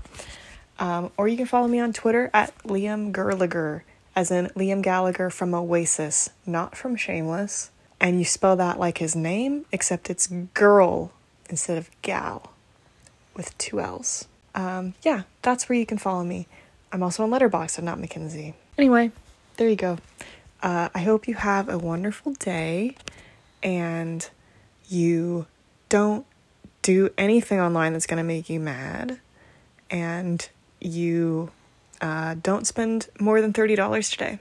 Um, 0.80 1.12
or 1.18 1.28
you 1.28 1.38
can 1.38 1.46
follow 1.46 1.68
me 1.68 1.80
on 1.80 1.94
Twitter 1.94 2.32
at 2.34 2.58
Liam 2.64 3.14
Gallagher, 3.14 3.84
as 4.16 4.32
in 4.32 4.48
Liam 4.48 4.82
Gallagher 4.82 5.30
from 5.30 5.54
Oasis, 5.54 6.32
not 6.48 6.76
from 6.76 6.96
Shameless. 6.96 7.70
And 8.02 8.18
you 8.18 8.26
spell 8.26 8.56
that 8.56 8.80
like 8.80 8.98
his 8.98 9.16
name, 9.16 9.66
except 9.72 10.10
it's 10.10 10.28
girl 10.28 11.12
instead 11.48 11.78
of 11.78 11.92
gal 12.02 12.54
with 13.36 13.56
two 13.60 13.80
L's. 13.80 14.28
Um, 14.56 14.96
yeah, 15.04 15.22
that's 15.44 15.70
where 15.70 15.78
you 15.78 15.86
can 15.86 16.00
follow 16.00 16.24
me. 16.24 16.48
I'm 16.94 17.02
also 17.02 17.24
on 17.24 17.32
Letterboxd 17.32 17.80
at 17.80 17.84
Not 17.84 17.98
McKinzie. 17.98 18.54
Anyway, 18.78 19.12
there 19.58 19.68
you 19.68 19.76
go. 19.76 19.98
Uh, 20.62 20.90
I 20.94 21.00
hope 21.00 21.28
you 21.28 21.34
have 21.34 21.68
a 21.68 21.78
wonderful 21.78 22.34
day 22.34 22.96
and 23.64 24.30
you 24.88 25.48
don't 25.90 26.26
do 26.84 27.10
anything 27.18 27.60
online 27.60 27.94
that's 27.94 28.06
going 28.06 28.18
to 28.18 28.24
make 28.24 28.48
you 28.50 28.60
mad 28.60 29.20
and 29.90 30.48
you 30.80 31.52
uh, 32.00 32.36
don't 32.42 32.68
spend 32.68 33.08
more 33.20 33.42
than 33.42 33.54
$30 33.54 34.12
today. 34.12 34.40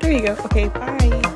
There 0.00 0.12
you 0.12 0.26
go. 0.26 0.32
Okay, 0.44 0.68
bye. 0.68 1.30